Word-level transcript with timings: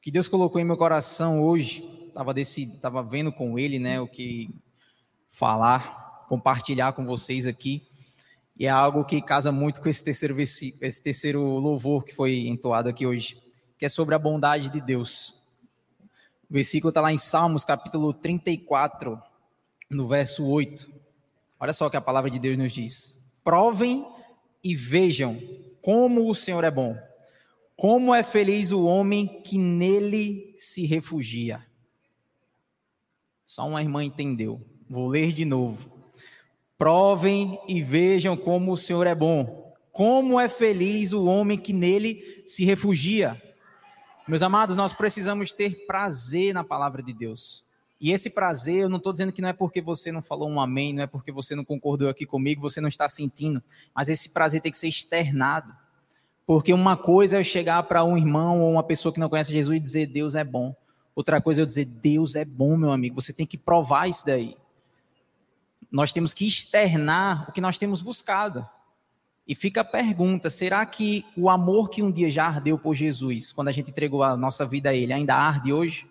que 0.00 0.10
Deus 0.10 0.28
colocou 0.28 0.60
em 0.60 0.64
meu 0.64 0.76
coração 0.76 1.42
hoje, 1.42 1.84
estava 2.08 2.34
tava 2.80 3.02
vendo 3.02 3.30
com 3.30 3.58
ele, 3.58 3.78
né, 3.78 4.00
o 4.00 4.08
que 4.08 4.48
falar, 5.28 6.24
compartilhar 6.28 6.92
com 6.92 7.04
vocês 7.04 7.46
aqui, 7.46 7.86
e 8.58 8.66
é 8.66 8.70
algo 8.70 9.04
que 9.04 9.20
casa 9.20 9.52
muito 9.52 9.80
com 9.80 9.88
esse 9.88 10.02
terceiro 10.02 10.40
esse 10.40 11.02
terceiro 11.02 11.42
louvor 11.42 12.04
que 12.04 12.14
foi 12.14 12.46
entoado 12.46 12.88
aqui 12.88 13.06
hoje, 13.06 13.40
que 13.78 13.84
é 13.84 13.88
sobre 13.88 14.14
a 14.14 14.18
bondade 14.18 14.70
de 14.70 14.80
Deus. 14.80 15.34
O 16.48 16.54
versículo 16.54 16.90
está 16.90 17.00
lá 17.00 17.12
em 17.12 17.18
Salmos, 17.18 17.64
capítulo 17.64 18.12
34, 18.12 19.20
no 19.88 20.08
verso 20.08 20.46
8. 20.46 20.90
Olha 21.58 21.72
só 21.72 21.86
o 21.86 21.90
que 21.90 21.96
a 21.96 22.02
palavra 22.02 22.30
de 22.30 22.38
Deus 22.38 22.58
nos 22.58 22.72
diz: 22.72 23.18
Provem 23.44 24.04
e 24.62 24.74
vejam 24.74 25.38
como 25.80 26.28
o 26.28 26.34
Senhor 26.34 26.64
é 26.64 26.70
bom 26.70 26.96
como 27.80 28.14
é 28.14 28.22
feliz 28.22 28.72
o 28.72 28.84
homem 28.84 29.40
que 29.42 29.56
nele 29.56 30.52
se 30.54 30.84
refugia. 30.84 31.66
Só 33.42 33.66
uma 33.66 33.80
irmã 33.80 34.04
entendeu. 34.04 34.60
Vou 34.86 35.08
ler 35.08 35.32
de 35.32 35.46
novo. 35.46 35.90
Provem 36.76 37.58
e 37.66 37.82
vejam 37.82 38.36
como 38.36 38.72
o 38.72 38.76
Senhor 38.76 39.06
é 39.06 39.14
bom. 39.14 39.74
Como 39.92 40.38
é 40.38 40.46
feliz 40.46 41.14
o 41.14 41.24
homem 41.24 41.56
que 41.56 41.72
nele 41.72 42.42
se 42.44 42.66
refugia. 42.66 43.40
Meus 44.28 44.42
amados, 44.42 44.76
nós 44.76 44.92
precisamos 44.92 45.54
ter 45.54 45.86
prazer 45.86 46.52
na 46.52 46.62
palavra 46.62 47.02
de 47.02 47.14
Deus. 47.14 47.64
E 47.98 48.12
esse 48.12 48.28
prazer, 48.28 48.82
eu 48.82 48.88
não 48.90 48.98
estou 48.98 49.10
dizendo 49.10 49.32
que 49.32 49.40
não 49.40 49.48
é 49.48 49.54
porque 49.54 49.80
você 49.80 50.12
não 50.12 50.20
falou 50.20 50.50
um 50.50 50.60
amém, 50.60 50.92
não 50.92 51.02
é 51.02 51.06
porque 51.06 51.32
você 51.32 51.54
não 51.54 51.64
concordou 51.64 52.10
aqui 52.10 52.26
comigo, 52.26 52.60
você 52.60 52.78
não 52.78 52.88
está 52.90 53.08
sentindo, 53.08 53.62
mas 53.94 54.10
esse 54.10 54.28
prazer 54.28 54.60
tem 54.60 54.70
que 54.70 54.76
ser 54.76 54.88
externado. 54.88 55.74
Porque 56.50 56.72
uma 56.72 56.96
coisa 56.96 57.36
é 57.36 57.38
eu 57.38 57.44
chegar 57.44 57.80
para 57.84 58.02
um 58.02 58.18
irmão 58.18 58.60
ou 58.60 58.72
uma 58.72 58.82
pessoa 58.82 59.12
que 59.12 59.20
não 59.20 59.28
conhece 59.28 59.52
Jesus 59.52 59.76
e 59.76 59.80
dizer 59.80 60.06
Deus 60.08 60.34
é 60.34 60.42
bom. 60.42 60.74
Outra 61.14 61.40
coisa 61.40 61.60
é 61.60 61.62
eu 61.62 61.66
dizer 61.66 61.84
Deus 61.84 62.34
é 62.34 62.44
bom, 62.44 62.76
meu 62.76 62.90
amigo. 62.90 63.22
Você 63.22 63.32
tem 63.32 63.46
que 63.46 63.56
provar 63.56 64.08
isso 64.08 64.26
daí. 64.26 64.56
Nós 65.92 66.12
temos 66.12 66.34
que 66.34 66.44
externar 66.48 67.48
o 67.48 67.52
que 67.52 67.60
nós 67.60 67.78
temos 67.78 68.02
buscado. 68.02 68.68
E 69.46 69.54
fica 69.54 69.82
a 69.82 69.84
pergunta: 69.84 70.50
será 70.50 70.84
que 70.84 71.24
o 71.36 71.48
amor 71.48 71.88
que 71.88 72.02
um 72.02 72.10
dia 72.10 72.28
já 72.28 72.48
ardeu 72.48 72.76
por 72.76 72.94
Jesus, 72.94 73.52
quando 73.52 73.68
a 73.68 73.72
gente 73.72 73.92
entregou 73.92 74.24
a 74.24 74.36
nossa 74.36 74.66
vida 74.66 74.90
a 74.90 74.92
Ele, 74.92 75.12
ainda 75.12 75.36
arde 75.36 75.72
hoje? 75.72 76.04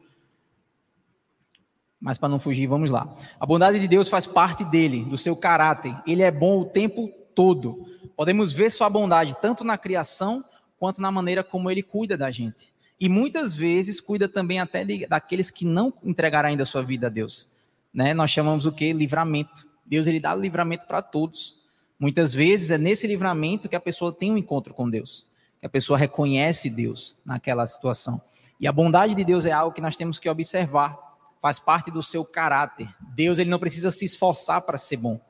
Mas 2.00 2.18
para 2.18 2.30
não 2.30 2.40
fugir, 2.40 2.66
vamos 2.66 2.92
lá. 2.92 3.14
A 3.38 3.46
bondade 3.46 3.78
de 3.78 3.90
Deus 3.90 4.08
faz 4.08 4.26
parte 4.26 4.64
dele, 4.64 5.04
do 5.04 5.18
seu 5.18 5.36
caráter. 5.36 5.94
Ele 6.08 6.24
é 6.24 6.32
bom 6.32 6.62
o 6.62 6.66
tempo 6.66 7.12
todo. 7.40 7.86
Podemos 8.18 8.52
ver 8.52 8.70
sua 8.70 8.90
bondade 8.90 9.34
tanto 9.42 9.64
na 9.64 9.78
criação 9.78 10.44
quanto 10.78 11.02
na 11.02 11.10
maneira 11.10 11.42
como 11.42 11.72
ele 11.72 11.82
cuida 11.82 12.18
da 12.18 12.30
gente. 12.30 12.74
E 13.00 13.08
muitas 13.08 13.56
vezes 13.56 14.02
cuida 14.02 14.28
também 14.28 14.60
até 14.60 14.84
de, 14.84 15.08
daqueles 15.08 15.50
que 15.50 15.64
não 15.64 15.94
entregaram 16.04 16.50
ainda 16.50 16.66
sua 16.66 16.82
vida 16.84 17.08
a 17.08 17.10
Deus. 17.10 17.48
Né? 17.94 18.14
Nós 18.14 18.30
chamamos 18.30 18.66
o 18.66 18.74
que? 18.74 18.92
Livramento. 18.92 19.66
Deus 19.86 20.06
ele 20.06 20.20
dá 20.20 20.36
livramento 20.36 20.86
para 20.86 21.02
todos. 21.02 21.56
Muitas 21.98 22.34
vezes 22.34 22.72
é 22.72 22.78
nesse 22.78 23.08
livramento 23.08 23.70
que 23.70 23.76
a 23.78 23.80
pessoa 23.80 24.12
tem 24.12 24.34
um 24.34 24.38
encontro 24.38 24.74
com 24.74 24.90
Deus, 24.90 25.26
que 25.62 25.66
a 25.66 25.70
pessoa 25.70 25.98
reconhece 25.98 26.70
Deus 26.70 27.16
naquela 27.24 27.66
situação. 27.66 28.22
E 28.60 28.68
a 28.68 28.74
bondade 28.74 29.16
de 29.16 29.24
Deus 29.24 29.46
é 29.46 29.54
algo 29.54 29.74
que 29.74 29.80
nós 29.80 29.96
temos 29.96 30.20
que 30.20 30.30
observar, 30.30 30.98
faz 31.42 31.58
parte 31.58 31.90
do 31.90 32.04
seu 32.04 32.26
caráter. 32.26 32.94
Deus 33.16 33.40
ele 33.40 33.50
não 33.50 33.60
precisa 33.60 33.92
se 33.92 34.04
esforçar 34.04 34.64
para 34.64 34.78
ser 34.78 34.98
bom. 34.98 35.22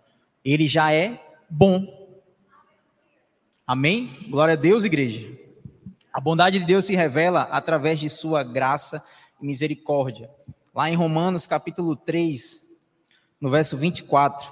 Ele 0.43 0.65
já 0.65 0.91
é 0.91 1.23
bom. 1.47 1.98
Amém? 3.69 4.25
Glória 4.27 4.53
a 4.53 4.57
Deus, 4.57 4.83
igreja. 4.83 5.31
A 6.11 6.19
bondade 6.19 6.57
de 6.57 6.65
Deus 6.65 6.85
se 6.85 6.95
revela 6.95 7.41
através 7.51 7.99
de 7.99 8.09
sua 8.09 8.41
graça 8.41 9.05
e 9.39 9.45
misericórdia. 9.45 10.27
Lá 10.73 10.89
em 10.89 10.95
Romanos, 10.95 11.45
capítulo 11.45 11.95
3, 11.95 12.63
no 13.39 13.51
verso 13.51 13.77
24, 13.77 14.51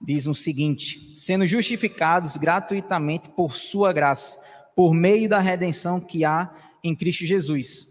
diz 0.00 0.26
o 0.26 0.34
seguinte: 0.34 1.12
sendo 1.16 1.46
justificados 1.46 2.36
gratuitamente 2.36 3.28
por 3.28 3.54
sua 3.54 3.92
graça, 3.92 4.44
por 4.74 4.92
meio 4.92 5.28
da 5.28 5.38
redenção 5.38 6.00
que 6.00 6.24
há 6.24 6.52
em 6.82 6.96
Cristo 6.96 7.24
Jesus. 7.24 7.88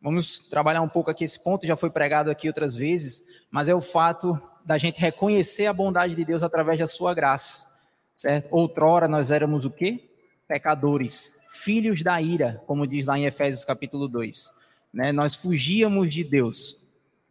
Vamos 0.00 0.48
trabalhar 0.48 0.82
um 0.82 0.88
pouco 0.88 1.10
aqui 1.10 1.24
esse 1.24 1.42
ponto, 1.42 1.66
já 1.66 1.74
foi 1.74 1.90
pregado 1.90 2.30
aqui 2.30 2.46
outras 2.46 2.76
vezes, 2.76 3.24
mas 3.50 3.68
é 3.68 3.74
o 3.74 3.80
fato 3.80 4.40
da 4.64 4.78
gente 4.78 5.00
reconhecer 5.00 5.66
a 5.66 5.72
bondade 5.72 6.14
de 6.14 6.24
Deus 6.24 6.44
através 6.44 6.78
da 6.78 6.86
sua 6.86 7.12
graça 7.12 7.71
certo? 8.12 8.48
Outrora 8.50 9.08
nós 9.08 9.30
éramos 9.30 9.64
o 9.64 9.70
quê? 9.70 10.08
Pecadores, 10.46 11.36
filhos 11.52 12.02
da 12.02 12.20
ira, 12.20 12.62
como 12.66 12.86
diz 12.86 13.06
lá 13.06 13.18
em 13.18 13.26
Efésios 13.26 13.64
capítulo 13.64 14.08
2. 14.08 14.52
Né? 14.92 15.12
Nós 15.12 15.34
fugíamos 15.34 16.12
de 16.12 16.24
Deus. 16.24 16.78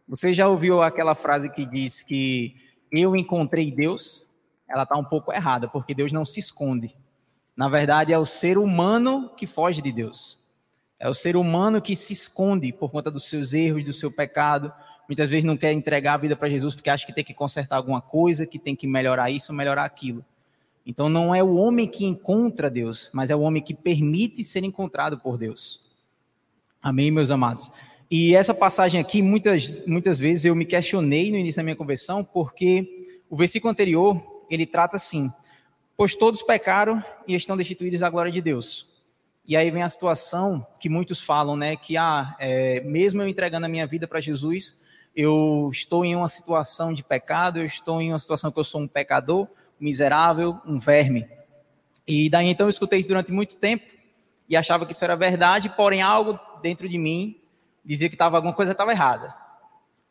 Você 0.07 0.33
já 0.33 0.47
ouviu 0.47 0.81
aquela 0.81 1.15
frase 1.15 1.49
que 1.49 1.65
diz 1.65 2.03
que 2.03 2.55
eu 2.91 3.15
encontrei 3.15 3.71
Deus? 3.71 4.25
Ela 4.67 4.83
está 4.83 4.97
um 4.97 5.03
pouco 5.03 5.31
errada, 5.31 5.67
porque 5.67 5.93
Deus 5.93 6.11
não 6.11 6.25
se 6.25 6.39
esconde. 6.39 6.95
Na 7.55 7.67
verdade, 7.69 8.11
é 8.13 8.17
o 8.17 8.25
ser 8.25 8.57
humano 8.57 9.29
que 9.35 9.45
foge 9.45 9.81
de 9.81 9.91
Deus. 9.91 10.39
É 10.99 11.09
o 11.09 11.13
ser 11.13 11.35
humano 11.35 11.81
que 11.81 11.95
se 11.95 12.13
esconde 12.13 12.71
por 12.71 12.91
conta 12.91 13.09
dos 13.09 13.27
seus 13.27 13.53
erros, 13.53 13.83
do 13.83 13.93
seu 13.93 14.11
pecado. 14.11 14.71
Muitas 15.07 15.29
vezes 15.29 15.43
não 15.43 15.57
quer 15.57 15.71
entregar 15.73 16.13
a 16.13 16.17
vida 16.17 16.35
para 16.35 16.49
Jesus 16.49 16.75
porque 16.75 16.89
acha 16.89 17.05
que 17.05 17.13
tem 17.13 17.23
que 17.23 17.33
consertar 17.33 17.77
alguma 17.77 18.01
coisa, 18.01 18.45
que 18.45 18.59
tem 18.59 18.75
que 18.75 18.87
melhorar 18.87 19.29
isso, 19.29 19.51
melhorar 19.51 19.83
aquilo. 19.83 20.23
Então 20.85 21.09
não 21.09 21.33
é 21.33 21.43
o 21.43 21.55
homem 21.55 21.87
que 21.87 22.05
encontra 22.05 22.69
Deus, 22.69 23.09
mas 23.13 23.29
é 23.29 23.35
o 23.35 23.41
homem 23.41 23.61
que 23.61 23.73
permite 23.73 24.43
ser 24.43 24.63
encontrado 24.63 25.19
por 25.19 25.37
Deus. 25.37 25.89
Amém, 26.81 27.11
meus 27.11 27.29
amados? 27.29 27.71
E 28.09 28.35
essa 28.35 28.53
passagem 28.53 28.99
aqui, 28.99 29.21
muitas, 29.21 29.85
muitas 29.85 30.19
vezes 30.19 30.45
eu 30.45 30.55
me 30.55 30.65
questionei 30.65 31.31
no 31.31 31.37
início 31.37 31.57
da 31.57 31.63
minha 31.63 31.75
conversão, 31.75 32.23
porque 32.23 33.07
o 33.29 33.37
versículo 33.37 33.71
anterior, 33.71 34.21
ele 34.49 34.65
trata 34.65 34.97
assim, 34.97 35.31
pois 35.95 36.15
todos 36.15 36.41
pecaram 36.41 37.01
e 37.27 37.35
estão 37.35 37.55
destituídos 37.55 38.01
da 38.01 38.09
glória 38.09 38.31
de 38.31 38.41
Deus. 38.41 38.89
E 39.47 39.55
aí 39.55 39.71
vem 39.71 39.83
a 39.83 39.89
situação 39.89 40.65
que 40.79 40.89
muitos 40.89 41.21
falam, 41.21 41.55
né, 41.55 41.75
que 41.75 41.95
ah, 41.95 42.35
é, 42.39 42.81
mesmo 42.81 43.21
eu 43.21 43.27
entregando 43.27 43.65
a 43.65 43.69
minha 43.69 43.87
vida 43.87 44.07
para 44.07 44.19
Jesus, 44.19 44.77
eu 45.15 45.69
estou 45.71 46.03
em 46.03 46.15
uma 46.15 46.27
situação 46.27 46.93
de 46.93 47.03
pecado, 47.03 47.59
eu 47.59 47.65
estou 47.65 48.01
em 48.01 48.11
uma 48.11 48.19
situação 48.19 48.51
que 48.51 48.59
eu 48.59 48.63
sou 48.63 48.81
um 48.81 48.87
pecador, 48.87 49.47
miserável, 49.81 50.57
um 50.65 50.79
verme. 50.79 51.27
E 52.07 52.29
daí 52.29 52.47
então 52.47 52.67
eu 52.67 52.69
escutei 52.69 52.99
isso 52.99 53.07
durante 53.07 53.31
muito 53.31 53.55
tempo 53.55 53.85
e 54.47 54.55
achava 54.55 54.85
que 54.85 54.93
isso 54.93 55.03
era 55.03 55.15
verdade, 55.15 55.69
porém 55.69 56.01
algo 56.01 56.39
dentro 56.61 56.87
de 56.87 56.97
mim 56.97 57.37
dizia 57.83 58.09
que 58.09 58.15
tava, 58.15 58.37
alguma 58.37 58.53
coisa 58.53 58.71
estava 58.71 58.91
errada. 58.91 59.33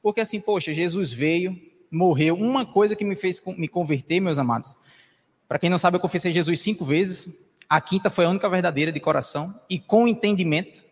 Porque 0.02 0.20
assim, 0.20 0.40
poxa, 0.40 0.72
Jesus 0.72 1.12
veio, 1.12 1.56
morreu, 1.90 2.34
uma 2.34 2.66
coisa 2.66 2.96
que 2.96 3.04
me 3.04 3.14
fez 3.14 3.42
me 3.56 3.68
converter, 3.68 4.20
meus 4.20 4.38
amados. 4.38 4.76
Para 5.46 5.58
quem 5.58 5.70
não 5.70 5.78
sabe, 5.78 5.96
eu 5.96 6.00
confessei 6.00 6.32
Jesus 6.32 6.60
cinco 6.60 6.84
vezes. 6.84 7.28
A 7.68 7.80
quinta 7.80 8.10
foi 8.10 8.24
a 8.24 8.28
única 8.28 8.48
verdadeira 8.48 8.90
de 8.90 8.98
coração 8.98 9.60
e 9.68 9.78
com 9.78 10.08
entendimento, 10.08 10.84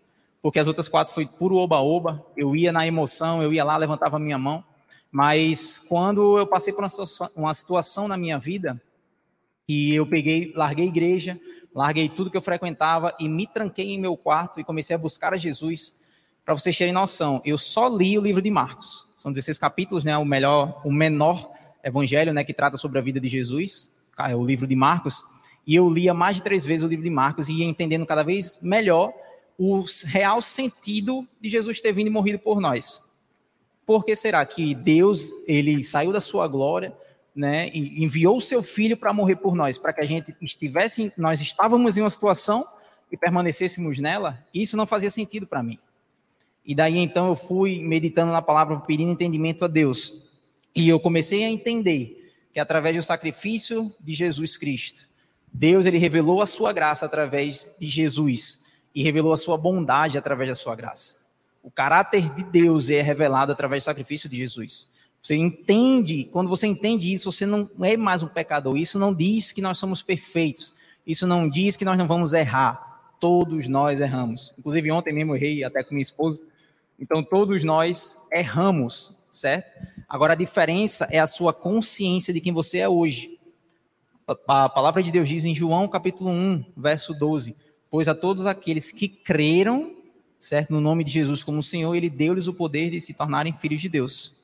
porque 0.42 0.58
as 0.58 0.66
outras 0.66 0.88
quatro 0.88 1.12
foi 1.12 1.26
puro 1.26 1.56
oba-oba. 1.56 2.24
Eu 2.36 2.54
ia 2.54 2.70
na 2.70 2.86
emoção, 2.86 3.42
eu 3.42 3.52
ia 3.52 3.64
lá, 3.64 3.76
levantava 3.76 4.16
a 4.16 4.20
minha 4.20 4.38
mão. 4.38 4.62
Mas 5.10 5.78
quando 5.78 6.38
eu 6.38 6.46
passei 6.46 6.72
por 6.72 6.84
uma 7.34 7.54
situação 7.54 8.06
na 8.06 8.16
minha 8.16 8.38
vida 8.38 8.80
e 9.66 9.94
eu 9.94 10.06
peguei, 10.06 10.52
larguei 10.54 10.86
a 10.86 10.88
igreja, 10.88 11.40
larguei 11.74 12.08
tudo 12.08 12.30
que 12.30 12.36
eu 12.36 12.42
frequentava 12.42 13.14
e 13.18 13.28
me 13.28 13.46
tranquei 13.46 13.86
em 13.92 14.00
meu 14.00 14.16
quarto 14.16 14.60
e 14.60 14.64
comecei 14.64 14.94
a 14.94 14.98
buscar 14.98 15.32
a 15.32 15.36
Jesus. 15.36 15.96
Para 16.44 16.54
vocês 16.54 16.76
terem 16.76 16.92
noção, 16.92 17.42
eu 17.44 17.58
só 17.58 17.88
li 17.88 18.18
o 18.18 18.22
livro 18.22 18.42
de 18.42 18.50
Marcos. 18.50 19.06
São 19.16 19.32
16 19.32 19.58
capítulos, 19.58 20.04
né? 20.04 20.16
O 20.16 20.24
melhor, 20.24 20.80
o 20.84 20.92
menor 20.92 21.50
evangelho, 21.82 22.32
né? 22.32 22.44
Que 22.44 22.54
trata 22.54 22.76
sobre 22.76 22.98
a 22.98 23.02
vida 23.02 23.18
de 23.18 23.28
Jesus, 23.28 23.94
é 24.18 24.34
o 24.34 24.44
livro 24.44 24.66
de 24.66 24.76
Marcos. 24.76 25.24
E 25.66 25.74
eu 25.74 25.88
lia 25.88 26.14
mais 26.14 26.36
de 26.36 26.42
três 26.42 26.64
vezes 26.64 26.84
o 26.84 26.88
livro 26.88 27.04
de 27.04 27.10
Marcos 27.10 27.48
e 27.48 27.54
ia 27.54 27.64
entendendo 27.66 28.06
cada 28.06 28.22
vez 28.22 28.58
melhor 28.62 29.12
o 29.58 29.84
real 30.06 30.40
sentido 30.40 31.26
de 31.40 31.50
Jesus 31.50 31.80
ter 31.80 31.92
vindo 31.92 32.06
e 32.06 32.10
morrido 32.10 32.38
por 32.38 32.60
nós. 32.60 33.02
Por 33.88 34.04
que 34.04 34.14
será 34.14 34.44
que 34.44 34.74
Deus, 34.74 35.32
ele 35.46 35.82
saiu 35.82 36.12
da 36.12 36.20
sua 36.20 36.46
glória, 36.46 36.94
né, 37.34 37.70
e 37.72 38.04
enviou 38.04 38.36
o 38.36 38.40
seu 38.40 38.62
filho 38.62 38.98
para 38.98 39.14
morrer 39.14 39.36
por 39.36 39.54
nós, 39.54 39.78
para 39.78 39.94
que 39.94 40.02
a 40.02 40.04
gente 40.04 40.36
estivesse, 40.42 41.10
nós 41.16 41.40
estávamos 41.40 41.96
em 41.96 42.02
uma 42.02 42.10
situação 42.10 42.66
e 43.10 43.16
permanecêssemos 43.16 43.98
nela? 43.98 44.44
Isso 44.52 44.76
não 44.76 44.86
fazia 44.86 45.08
sentido 45.08 45.46
para 45.46 45.62
mim. 45.62 45.78
E 46.66 46.74
daí 46.74 46.98
então 46.98 47.28
eu 47.28 47.34
fui 47.34 47.82
meditando 47.82 48.30
na 48.30 48.42
palavra, 48.42 48.78
pedindo 48.80 49.10
entendimento 49.10 49.64
a 49.64 49.68
Deus. 49.68 50.12
E 50.76 50.86
eu 50.86 51.00
comecei 51.00 51.42
a 51.44 51.50
entender 51.50 52.30
que 52.52 52.60
através 52.60 52.94
do 52.94 53.02
sacrifício 53.02 53.90
de 53.98 54.14
Jesus 54.14 54.58
Cristo, 54.58 55.08
Deus 55.50 55.86
ele 55.86 55.96
revelou 55.96 56.42
a 56.42 56.46
sua 56.46 56.74
graça 56.74 57.06
através 57.06 57.74
de 57.80 57.86
Jesus 57.86 58.60
e 58.94 59.02
revelou 59.02 59.32
a 59.32 59.38
sua 59.38 59.56
bondade 59.56 60.18
através 60.18 60.50
da 60.50 60.54
sua 60.54 60.76
graça. 60.76 61.17
O 61.62 61.70
caráter 61.70 62.28
de 62.30 62.42
Deus 62.42 62.90
é 62.90 63.00
revelado 63.00 63.52
através 63.52 63.82
do 63.82 63.86
sacrifício 63.86 64.28
de 64.28 64.36
Jesus. 64.36 64.88
Você 65.20 65.34
entende, 65.34 66.24
quando 66.32 66.48
você 66.48 66.66
entende 66.66 67.12
isso, 67.12 67.30
você 67.30 67.44
não 67.44 67.68
é 67.82 67.96
mais 67.96 68.22
um 68.22 68.28
pecador. 68.28 68.76
Isso 68.76 68.98
não 68.98 69.12
diz 69.12 69.52
que 69.52 69.60
nós 69.60 69.78
somos 69.78 70.02
perfeitos. 70.02 70.72
Isso 71.06 71.26
não 71.26 71.48
diz 71.48 71.76
que 71.76 71.84
nós 71.84 71.98
não 71.98 72.06
vamos 72.06 72.32
errar. 72.32 73.12
Todos 73.20 73.66
nós 73.66 74.00
erramos. 74.00 74.54
Inclusive, 74.58 74.92
ontem 74.92 75.12
mesmo 75.12 75.32
eu 75.32 75.36
errei 75.36 75.64
até 75.64 75.82
com 75.82 75.94
minha 75.94 76.02
esposa. 76.02 76.40
Então, 76.98 77.22
todos 77.22 77.64
nós 77.64 78.16
erramos, 78.32 79.14
certo? 79.30 79.72
Agora, 80.08 80.32
a 80.32 80.36
diferença 80.36 81.08
é 81.10 81.18
a 81.18 81.26
sua 81.26 81.52
consciência 81.52 82.32
de 82.32 82.40
quem 82.40 82.52
você 82.52 82.78
é 82.78 82.88
hoje. 82.88 83.38
A 84.46 84.68
palavra 84.68 85.02
de 85.02 85.10
Deus 85.10 85.28
diz 85.28 85.44
em 85.44 85.54
João 85.54 85.88
capítulo 85.88 86.30
1, 86.30 86.64
verso 86.76 87.14
12: 87.14 87.56
Pois 87.90 88.08
a 88.08 88.14
todos 88.14 88.46
aqueles 88.46 88.92
que 88.92 89.08
creram, 89.08 89.96
certo, 90.38 90.72
no 90.72 90.80
nome 90.80 91.04
de 91.04 91.10
Jesus 91.10 91.42
como 91.42 91.62
Senhor, 91.62 91.94
Ele 91.94 92.08
deu-lhes 92.08 92.46
o 92.46 92.54
poder 92.54 92.90
de 92.90 93.00
se 93.00 93.12
tornarem 93.12 93.52
filhos 93.52 93.80
de 93.80 93.88
Deus. 93.88 94.36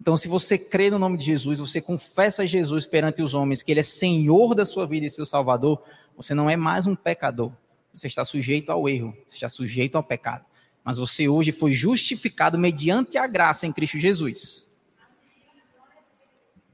Então, 0.00 0.16
se 0.16 0.28
você 0.28 0.58
crê 0.58 0.90
no 0.90 0.98
nome 0.98 1.16
de 1.16 1.24
Jesus, 1.24 1.58
você 1.58 1.80
confessa 1.80 2.46
Jesus 2.46 2.86
perante 2.86 3.22
os 3.22 3.32
homens 3.32 3.62
que 3.62 3.72
Ele 3.72 3.80
é 3.80 3.84
Senhor 3.84 4.54
da 4.54 4.66
sua 4.66 4.86
vida 4.86 5.06
e 5.06 5.10
seu 5.10 5.24
Salvador, 5.24 5.82
você 6.16 6.34
não 6.34 6.50
é 6.50 6.56
mais 6.56 6.86
um 6.86 6.94
pecador. 6.94 7.52
Você 7.92 8.08
está 8.08 8.24
sujeito 8.24 8.70
ao 8.70 8.88
erro, 8.88 9.16
você 9.26 9.36
está 9.36 9.48
sujeito 9.48 9.96
ao 9.96 10.02
pecado. 10.02 10.44
Mas 10.84 10.98
você 10.98 11.28
hoje 11.28 11.52
foi 11.52 11.72
justificado 11.72 12.58
mediante 12.58 13.16
a 13.16 13.26
graça 13.26 13.66
em 13.66 13.72
Cristo 13.72 13.96
Jesus. 13.96 14.70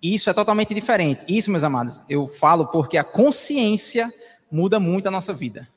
Isso 0.02 0.30
é 0.30 0.32
totalmente 0.32 0.74
diferente. 0.74 1.24
Isso, 1.28 1.50
meus 1.50 1.62
amados, 1.62 2.02
eu 2.08 2.26
falo 2.26 2.66
porque 2.66 2.96
a 2.96 3.04
consciência 3.04 4.12
muda 4.50 4.80
muito 4.80 5.06
a 5.06 5.10
nossa 5.10 5.32
vida. 5.32 5.68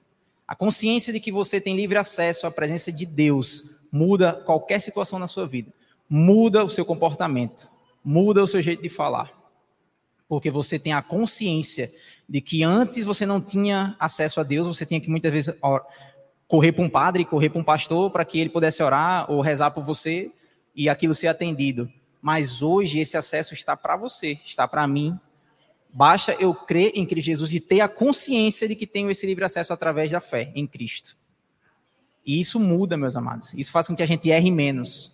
A 0.48 0.56
consciência 0.56 1.14
de 1.14 1.20
que 1.20 1.32
você 1.32 1.60
tem 1.60 1.76
livre 1.76 1.98
acesso 1.98 2.46
à 2.46 2.52
presença 2.52 2.92
de 2.92 3.06
Deus 3.06 3.66
muda 3.92 4.34
qualquer 4.34 4.80
situação 4.80 5.20
na 5.20 5.28
sua 5.28 5.48
vida 5.48 5.72
muda 6.16 6.64
o 6.64 6.70
seu 6.70 6.86
comportamento, 6.86 7.68
muda 8.04 8.44
o 8.44 8.46
seu 8.46 8.62
jeito 8.62 8.84
de 8.84 8.90
falar. 8.90 9.32
Porque 10.28 10.52
você 10.52 10.78
tem 10.78 10.94
a 10.94 11.02
consciência 11.02 11.92
de 12.30 12.40
que 12.40 12.64
antes 12.64 13.04
você 13.04 13.26
não 13.26 13.42
tinha 13.42 13.96
acesso 14.00 14.40
a 14.40 14.44
Deus, 14.44 14.68
você 14.68 14.86
tinha 14.86 15.02
que 15.02 15.10
muitas 15.10 15.32
vezes 15.32 15.56
correr 16.48 16.72
para 16.72 16.84
um 16.84 16.90
padre, 16.90 17.26
correr 17.26 17.50
para 17.50 17.60
um 17.60 17.64
pastor 17.64 18.12
para 18.12 18.24
que 18.24 18.40
ele 18.40 18.52
pudesse 18.52 18.84
orar 18.84 19.26
ou 19.32 19.42
rezar 19.42 19.72
por 19.72 19.84
você 19.84 20.32
e 20.76 20.88
aquilo 20.88 21.16
ser 21.16 21.28
atendido. 21.28 21.92
Mas 22.22 22.62
hoje 22.62 23.00
esse 23.00 23.18
acesso 23.18 23.56
está 23.56 23.76
para 23.76 23.98
você, 23.98 24.40
está 24.46 24.68
para 24.68 24.88
mim. 24.88 25.20
Basta 25.96 26.36
eu 26.40 26.56
crer 26.56 26.92
em 26.96 27.06
Cristo 27.06 27.28
Jesus 27.28 27.54
e 27.54 27.60
ter 27.60 27.80
a 27.82 27.88
consciência 27.88 28.68
de 28.68 28.76
que 28.76 28.88
tenho 28.88 29.12
esse 29.12 29.28
livre 29.28 29.46
acesso 29.46 29.72
através 29.72 30.12
da 30.12 30.20
fé 30.20 30.52
em 30.56 30.66
Cristo. 30.66 31.16
E 32.26 32.40
isso 32.40 32.60
muda, 32.60 32.98
meus 32.98 33.16
amados. 33.16 33.54
Isso 33.54 33.72
faz 33.72 33.86
com 33.86 33.96
que 33.96 34.02
a 34.02 34.06
gente 34.08 34.32
erre 34.32 34.50
menos. 34.50 35.14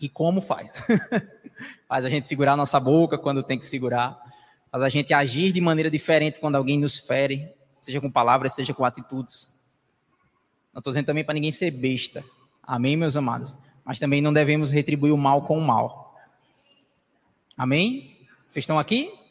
E 0.00 0.08
como 0.08 0.40
faz? 0.40 0.82
faz 1.86 2.04
a 2.04 2.10
gente 2.10 2.26
segurar 2.26 2.56
nossa 2.56 2.80
boca 2.80 3.16
quando 3.16 3.40
tem 3.40 3.56
que 3.56 3.66
segurar, 3.66 4.20
faz 4.68 4.82
a 4.82 4.88
gente 4.88 5.14
agir 5.14 5.52
de 5.52 5.60
maneira 5.60 5.88
diferente 5.88 6.40
quando 6.40 6.56
alguém 6.56 6.76
nos 6.76 6.98
fere, 6.98 7.54
seja 7.80 8.00
com 8.00 8.10
palavras, 8.10 8.52
seja 8.52 8.74
com 8.74 8.84
atitudes. 8.84 9.48
Não 10.72 10.80
estou 10.80 10.92
dizendo 10.92 11.06
também 11.06 11.24
para 11.24 11.34
ninguém 11.34 11.52
ser 11.52 11.70
besta. 11.70 12.24
Amém, 12.60 12.96
meus 12.96 13.16
amados? 13.16 13.56
Mas 13.84 14.00
também 14.00 14.20
não 14.20 14.32
devemos 14.32 14.72
retribuir 14.72 15.12
o 15.12 15.16
mal 15.16 15.42
com 15.42 15.56
o 15.56 15.62
mal. 15.62 16.16
Amém? 17.56 18.26
Vocês 18.50 18.64
estão 18.64 18.76
aqui? 18.76 19.23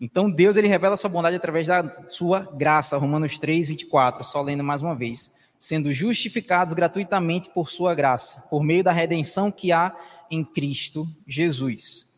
Então 0.00 0.30
Deus 0.30 0.56
ele 0.56 0.68
revela 0.68 0.96
sua 0.96 1.10
bondade 1.10 1.36
através 1.36 1.66
da 1.66 1.90
sua 2.08 2.40
graça, 2.40 2.96
Romanos 2.96 3.38
3, 3.38 3.68
24, 3.68 4.22
só 4.24 4.40
lendo 4.42 4.62
mais 4.62 4.82
uma 4.82 4.94
vez 4.94 5.32
sendo 5.58 5.92
justificados 5.92 6.72
gratuitamente 6.72 7.50
por 7.50 7.68
sua 7.68 7.94
graça, 7.94 8.42
por 8.42 8.62
meio 8.62 8.84
da 8.84 8.92
redenção 8.92 9.50
que 9.50 9.72
há 9.72 9.94
em 10.30 10.44
Cristo 10.44 11.08
Jesus. 11.26 12.14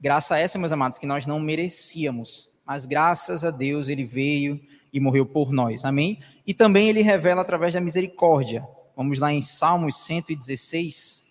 Graça 0.00 0.38
essa, 0.38 0.58
meus 0.58 0.72
amados, 0.72 0.98
que 0.98 1.06
nós 1.06 1.26
não 1.26 1.40
merecíamos, 1.40 2.48
mas 2.64 2.84
graças 2.86 3.44
a 3.44 3.50
Deus 3.50 3.88
ele 3.88 4.04
veio 4.04 4.60
e 4.92 5.00
morreu 5.00 5.26
por 5.26 5.52
nós. 5.52 5.84
Amém? 5.84 6.20
E 6.46 6.54
também 6.54 6.88
ele 6.88 7.02
revela 7.02 7.42
através 7.42 7.74
da 7.74 7.80
misericórdia. 7.80 8.66
Vamos 8.94 9.18
lá 9.18 9.32
em 9.32 9.42
Salmos 9.42 10.04
116. 10.04 11.25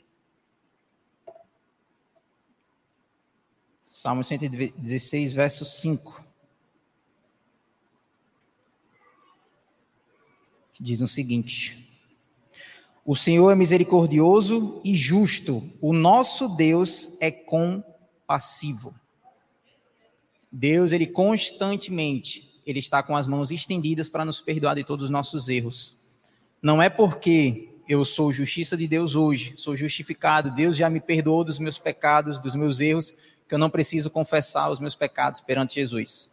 Salmos 4.05 4.27
116, 4.27 5.33
verso 5.33 5.65
5. 5.65 6.23
que 10.71 10.83
diz 10.83 11.01
o 11.01 11.07
seguinte: 11.07 11.89
O 13.03 13.15
Senhor 13.15 13.49
é 13.49 13.55
misericordioso 13.55 14.79
e 14.85 14.95
justo, 14.95 15.67
o 15.81 15.91
nosso 15.91 16.49
Deus 16.49 17.17
é 17.19 17.31
compassivo. 17.31 18.93
Deus, 20.51 20.91
ele 20.91 21.07
constantemente, 21.07 22.61
ele 22.63 22.77
está 22.77 23.01
com 23.01 23.17
as 23.17 23.25
mãos 23.25 23.49
estendidas 23.49 24.07
para 24.07 24.23
nos 24.23 24.39
perdoar 24.39 24.75
de 24.75 24.83
todos 24.83 25.05
os 25.05 25.09
nossos 25.09 25.49
erros. 25.49 25.97
Não 26.61 26.79
é 26.79 26.91
porque 26.91 27.71
eu 27.89 28.05
sou 28.05 28.31
justiça 28.31 28.77
de 28.77 28.87
Deus 28.87 29.15
hoje, 29.15 29.55
sou 29.57 29.75
justificado, 29.75 30.51
Deus 30.51 30.77
já 30.77 30.91
me 30.91 30.99
perdoou 30.99 31.43
dos 31.43 31.57
meus 31.57 31.79
pecados, 31.79 32.39
dos 32.39 32.53
meus 32.53 32.79
erros, 32.79 33.15
que 33.47 33.55
eu 33.55 33.59
não 33.59 33.69
preciso 33.69 34.09
confessar 34.09 34.69
os 34.69 34.79
meus 34.79 34.95
pecados 34.95 35.41
perante 35.41 35.75
Jesus. 35.75 36.31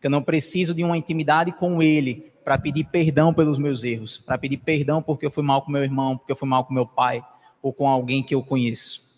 Que 0.00 0.06
eu 0.06 0.10
não 0.10 0.22
preciso 0.22 0.74
de 0.74 0.84
uma 0.84 0.96
intimidade 0.96 1.52
com 1.52 1.82
Ele 1.82 2.32
para 2.44 2.58
pedir 2.58 2.84
perdão 2.84 3.32
pelos 3.32 3.58
meus 3.58 3.84
erros, 3.84 4.18
para 4.18 4.36
pedir 4.36 4.58
perdão 4.58 5.02
porque 5.02 5.24
eu 5.24 5.30
fui 5.30 5.42
mal 5.42 5.62
com 5.62 5.70
meu 5.70 5.82
irmão, 5.82 6.18
porque 6.18 6.32
eu 6.32 6.36
fui 6.36 6.48
mal 6.48 6.64
com 6.64 6.74
meu 6.74 6.86
pai 6.86 7.24
ou 7.60 7.72
com 7.72 7.88
alguém 7.88 8.22
que 8.22 8.34
eu 8.34 8.42
conheço. 8.42 9.10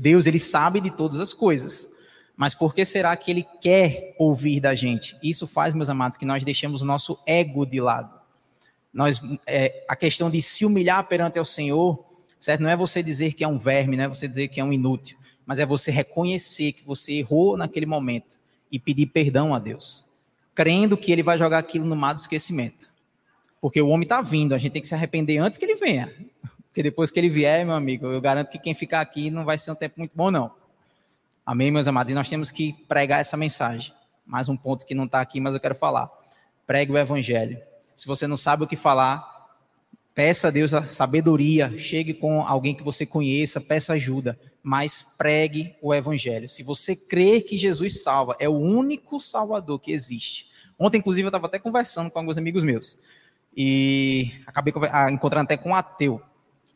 Deus, 0.00 0.26
ele 0.26 0.38
sabe 0.38 0.80
de 0.80 0.90
todas 0.90 1.20
as 1.20 1.34
coisas. 1.34 1.90
Mas 2.36 2.54
por 2.54 2.72
que 2.72 2.84
será 2.84 3.14
que 3.16 3.30
ele 3.30 3.46
quer 3.60 4.14
ouvir 4.16 4.60
da 4.60 4.74
gente? 4.74 5.16
Isso 5.22 5.46
faz, 5.46 5.74
meus 5.74 5.90
amados, 5.90 6.16
que 6.16 6.24
nós 6.24 6.44
deixemos 6.44 6.82
o 6.82 6.86
nosso 6.86 7.18
ego 7.26 7.66
de 7.66 7.80
lado. 7.80 8.16
Nós, 8.92 9.20
é, 9.44 9.84
a 9.88 9.96
questão 9.96 10.30
de 10.30 10.40
se 10.40 10.64
humilhar 10.64 11.06
perante 11.08 11.38
o 11.38 11.44
Senhor, 11.44 12.02
certo? 12.38 12.62
Não 12.62 12.70
é 12.70 12.76
você 12.76 13.02
dizer 13.02 13.34
que 13.34 13.42
é 13.42 13.48
um 13.48 13.58
verme, 13.58 13.96
não 13.96 14.04
é 14.04 14.08
você 14.08 14.28
dizer 14.28 14.48
que 14.48 14.60
é 14.60 14.64
um 14.64 14.72
inútil, 14.72 15.18
mas 15.48 15.58
é 15.58 15.64
você 15.64 15.90
reconhecer 15.90 16.74
que 16.74 16.84
você 16.84 17.14
errou 17.14 17.56
naquele 17.56 17.86
momento 17.86 18.38
e 18.70 18.78
pedir 18.78 19.06
perdão 19.06 19.52
a 19.52 19.58
Deus 19.58 20.06
crendo 20.58 20.96
que 20.96 21.12
ele 21.12 21.22
vai 21.22 21.38
jogar 21.38 21.58
aquilo 21.58 21.84
no 21.84 21.94
mar 21.94 22.14
do 22.14 22.18
esquecimento. 22.18 22.90
Porque 23.60 23.80
o 23.80 23.90
homem 23.90 24.02
está 24.02 24.20
vindo, 24.20 24.56
a 24.56 24.58
gente 24.58 24.72
tem 24.72 24.82
que 24.82 24.88
se 24.88 24.94
arrepender 24.94 25.38
antes 25.38 25.56
que 25.56 25.64
ele 25.64 25.76
venha. 25.76 26.12
Porque 26.64 26.82
depois 26.82 27.12
que 27.12 27.20
ele 27.20 27.28
vier, 27.28 27.64
meu 27.64 27.76
amigo, 27.76 28.08
eu 28.08 28.20
garanto 28.20 28.50
que 28.50 28.58
quem 28.58 28.74
ficar 28.74 29.00
aqui 29.00 29.30
não 29.30 29.44
vai 29.44 29.56
ser 29.56 29.70
um 29.70 29.76
tempo 29.76 29.94
muito 29.98 30.10
bom, 30.16 30.32
não. 30.32 30.50
Amém, 31.46 31.70
meus 31.70 31.86
amados? 31.86 32.10
E 32.10 32.14
nós 32.14 32.28
temos 32.28 32.50
que 32.50 32.72
pregar 32.88 33.20
essa 33.20 33.36
mensagem. 33.36 33.94
Mais 34.26 34.48
um 34.48 34.56
ponto 34.56 34.84
que 34.84 34.96
não 34.96 35.04
está 35.04 35.20
aqui, 35.20 35.40
mas 35.40 35.54
eu 35.54 35.60
quero 35.60 35.76
falar. 35.76 36.10
Pregue 36.66 36.90
o 36.90 36.98
evangelho. 36.98 37.62
Se 37.94 38.04
você 38.04 38.26
não 38.26 38.36
sabe 38.36 38.64
o 38.64 38.66
que 38.66 38.74
falar, 38.74 39.37
peça 40.18 40.48
a 40.48 40.50
Deus 40.50 40.74
a 40.74 40.82
sabedoria. 40.82 41.78
Chegue 41.78 42.12
com 42.12 42.42
alguém 42.42 42.74
que 42.74 42.82
você 42.82 43.06
conheça, 43.06 43.60
peça 43.60 43.92
ajuda 43.92 44.36
mas 44.68 45.02
pregue 45.16 45.74
o 45.80 45.94
evangelho. 45.94 46.46
Se 46.46 46.62
você 46.62 46.94
crê 46.94 47.40
que 47.40 47.56
Jesus 47.56 48.02
salva, 48.02 48.36
é 48.38 48.46
o 48.46 48.52
único 48.52 49.18
salvador 49.18 49.78
que 49.78 49.92
existe. 49.92 50.46
Ontem, 50.78 50.98
inclusive, 50.98 51.24
eu 51.24 51.30
estava 51.30 51.46
até 51.46 51.58
conversando 51.58 52.10
com 52.10 52.18
alguns 52.18 52.36
amigos 52.36 52.62
meus 52.62 52.98
e 53.56 54.30
acabei 54.46 54.74
ah, 54.92 55.10
encontrando 55.10 55.44
até 55.44 55.56
com 55.56 55.70
um 55.70 55.74
ateu 55.74 56.20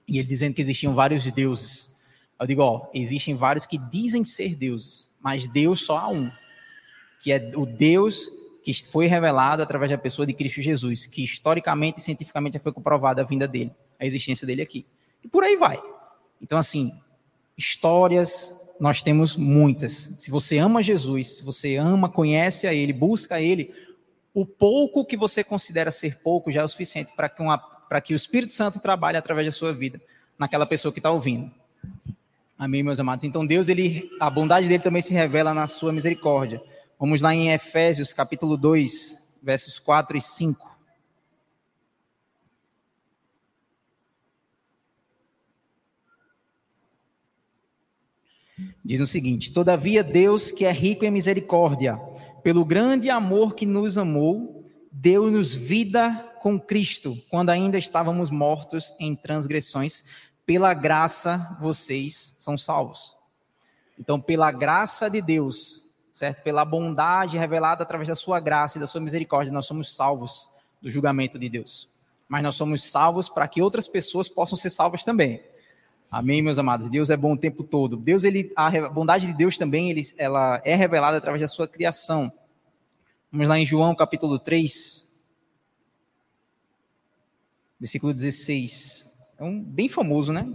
e 0.08 0.18
ele 0.18 0.26
dizendo 0.26 0.54
que 0.54 0.62
existiam 0.62 0.94
vários 0.94 1.30
deuses. 1.32 1.94
Eu 2.40 2.46
digo, 2.46 2.62
ó, 2.62 2.88
existem 2.94 3.34
vários 3.34 3.66
que 3.66 3.76
dizem 3.76 4.24
ser 4.24 4.54
deuses, 4.54 5.10
mas 5.20 5.46
Deus 5.46 5.82
só 5.82 5.98
há 5.98 6.08
um, 6.08 6.30
que 7.20 7.30
é 7.30 7.50
o 7.54 7.66
Deus 7.66 8.30
que 8.62 8.72
foi 8.84 9.06
revelado 9.06 9.62
através 9.62 9.90
da 9.90 9.98
pessoa 9.98 10.26
de 10.26 10.32
Cristo 10.32 10.62
Jesus, 10.62 11.06
que 11.06 11.22
historicamente 11.22 12.00
e 12.00 12.02
cientificamente 12.02 12.54
já 12.54 12.60
foi 12.60 12.72
comprovada 12.72 13.22
a 13.22 13.24
vinda 13.24 13.48
dele, 13.48 13.72
a 13.98 14.06
existência 14.06 14.46
dele 14.46 14.62
aqui. 14.62 14.86
E 15.22 15.28
por 15.28 15.42
aí 15.44 15.56
vai. 15.56 15.80
Então, 16.40 16.58
assim, 16.58 16.92
Histórias, 17.56 18.56
nós 18.80 19.02
temos 19.02 19.36
muitas. 19.36 20.14
Se 20.16 20.30
você 20.30 20.58
ama 20.58 20.82
Jesus, 20.82 21.36
se 21.36 21.44
você 21.44 21.76
ama, 21.76 22.08
conhece 22.08 22.66
a 22.66 22.74
Ele, 22.74 22.92
busca 22.92 23.36
a 23.36 23.40
Ele, 23.40 23.72
o 24.34 24.46
pouco 24.46 25.04
que 25.04 25.16
você 25.16 25.44
considera 25.44 25.90
ser 25.90 26.18
pouco 26.20 26.50
já 26.50 26.62
é 26.62 26.64
o 26.64 26.68
suficiente 26.68 27.12
para 27.14 27.28
que, 27.28 27.42
que 28.04 28.14
o 28.14 28.16
Espírito 28.16 28.52
Santo 28.52 28.80
trabalhe 28.80 29.18
através 29.18 29.46
da 29.46 29.52
sua 29.52 29.72
vida, 29.72 30.00
naquela 30.38 30.66
pessoa 30.66 30.92
que 30.92 30.98
está 30.98 31.10
ouvindo. 31.10 31.50
Amém, 32.58 32.82
meus 32.82 32.98
amados? 32.98 33.24
Então, 33.24 33.46
Deus, 33.46 33.68
ele, 33.68 34.08
a 34.20 34.30
bondade 34.30 34.68
dele 34.68 34.82
também 34.82 35.02
se 35.02 35.12
revela 35.12 35.52
na 35.52 35.66
sua 35.66 35.92
misericórdia. 35.92 36.62
Vamos 37.02 37.20
lá 37.20 37.34
em 37.34 37.50
Efésios, 37.50 38.14
capítulo 38.14 38.56
2, 38.56 39.36
versos 39.42 39.80
4 39.80 40.16
e 40.16 40.20
5. 40.20 40.78
Diz 48.84 49.00
o 49.00 49.06
seguinte: 49.08 49.52
Todavia, 49.52 50.04
Deus, 50.04 50.52
que 50.52 50.64
é 50.64 50.70
rico 50.70 51.04
em 51.04 51.10
misericórdia, 51.10 51.96
pelo 52.40 52.64
grande 52.64 53.10
amor 53.10 53.56
que 53.56 53.66
nos 53.66 53.98
amou, 53.98 54.64
deu-nos 54.92 55.52
vida 55.52 56.14
com 56.40 56.56
Cristo, 56.56 57.20
quando 57.28 57.50
ainda 57.50 57.76
estávamos 57.76 58.30
mortos 58.30 58.94
em 59.00 59.16
transgressões. 59.16 60.04
Pela 60.46 60.72
graça, 60.72 61.58
vocês 61.60 62.36
são 62.38 62.56
salvos. 62.56 63.16
Então, 63.98 64.20
pela 64.20 64.52
graça 64.52 65.10
de 65.10 65.20
Deus, 65.20 65.90
certo? 66.12 66.42
Pela 66.42 66.64
bondade 66.64 67.38
revelada 67.38 67.82
através 67.82 68.08
da 68.08 68.14
sua 68.14 68.38
graça 68.38 68.76
e 68.76 68.80
da 68.80 68.86
sua 68.86 69.00
misericórdia, 69.00 69.52
nós 69.52 69.66
somos 69.66 69.94
salvos 69.94 70.48
do 70.80 70.90
julgamento 70.90 71.38
de 71.38 71.48
Deus. 71.48 71.88
Mas 72.28 72.42
nós 72.42 72.54
somos 72.54 72.84
salvos 72.84 73.28
para 73.28 73.48
que 73.48 73.62
outras 73.62 73.88
pessoas 73.88 74.28
possam 74.28 74.56
ser 74.56 74.70
salvas 74.70 75.04
também. 75.04 75.42
Amém, 76.10 76.42
meus 76.42 76.58
amados. 76.58 76.90
Deus 76.90 77.08
é 77.08 77.16
bom 77.16 77.32
o 77.32 77.38
tempo 77.38 77.64
todo. 77.64 77.96
Deus, 77.96 78.24
ele, 78.24 78.52
a 78.54 78.88
bondade 78.90 79.26
de 79.26 79.32
Deus 79.32 79.56
também, 79.56 79.90
ele, 79.90 80.02
ela 80.18 80.60
é 80.64 80.74
revelada 80.74 81.16
através 81.16 81.40
da 81.40 81.48
sua 81.48 81.66
criação. 81.66 82.30
Vamos 83.30 83.48
lá 83.48 83.58
em 83.58 83.64
João 83.64 83.94
capítulo 83.94 84.38
3, 84.38 85.10
versículo 87.80 88.12
16. 88.12 89.10
É 89.38 89.42
um 89.42 89.58
bem 89.58 89.88
famoso, 89.88 90.34
né? 90.34 90.46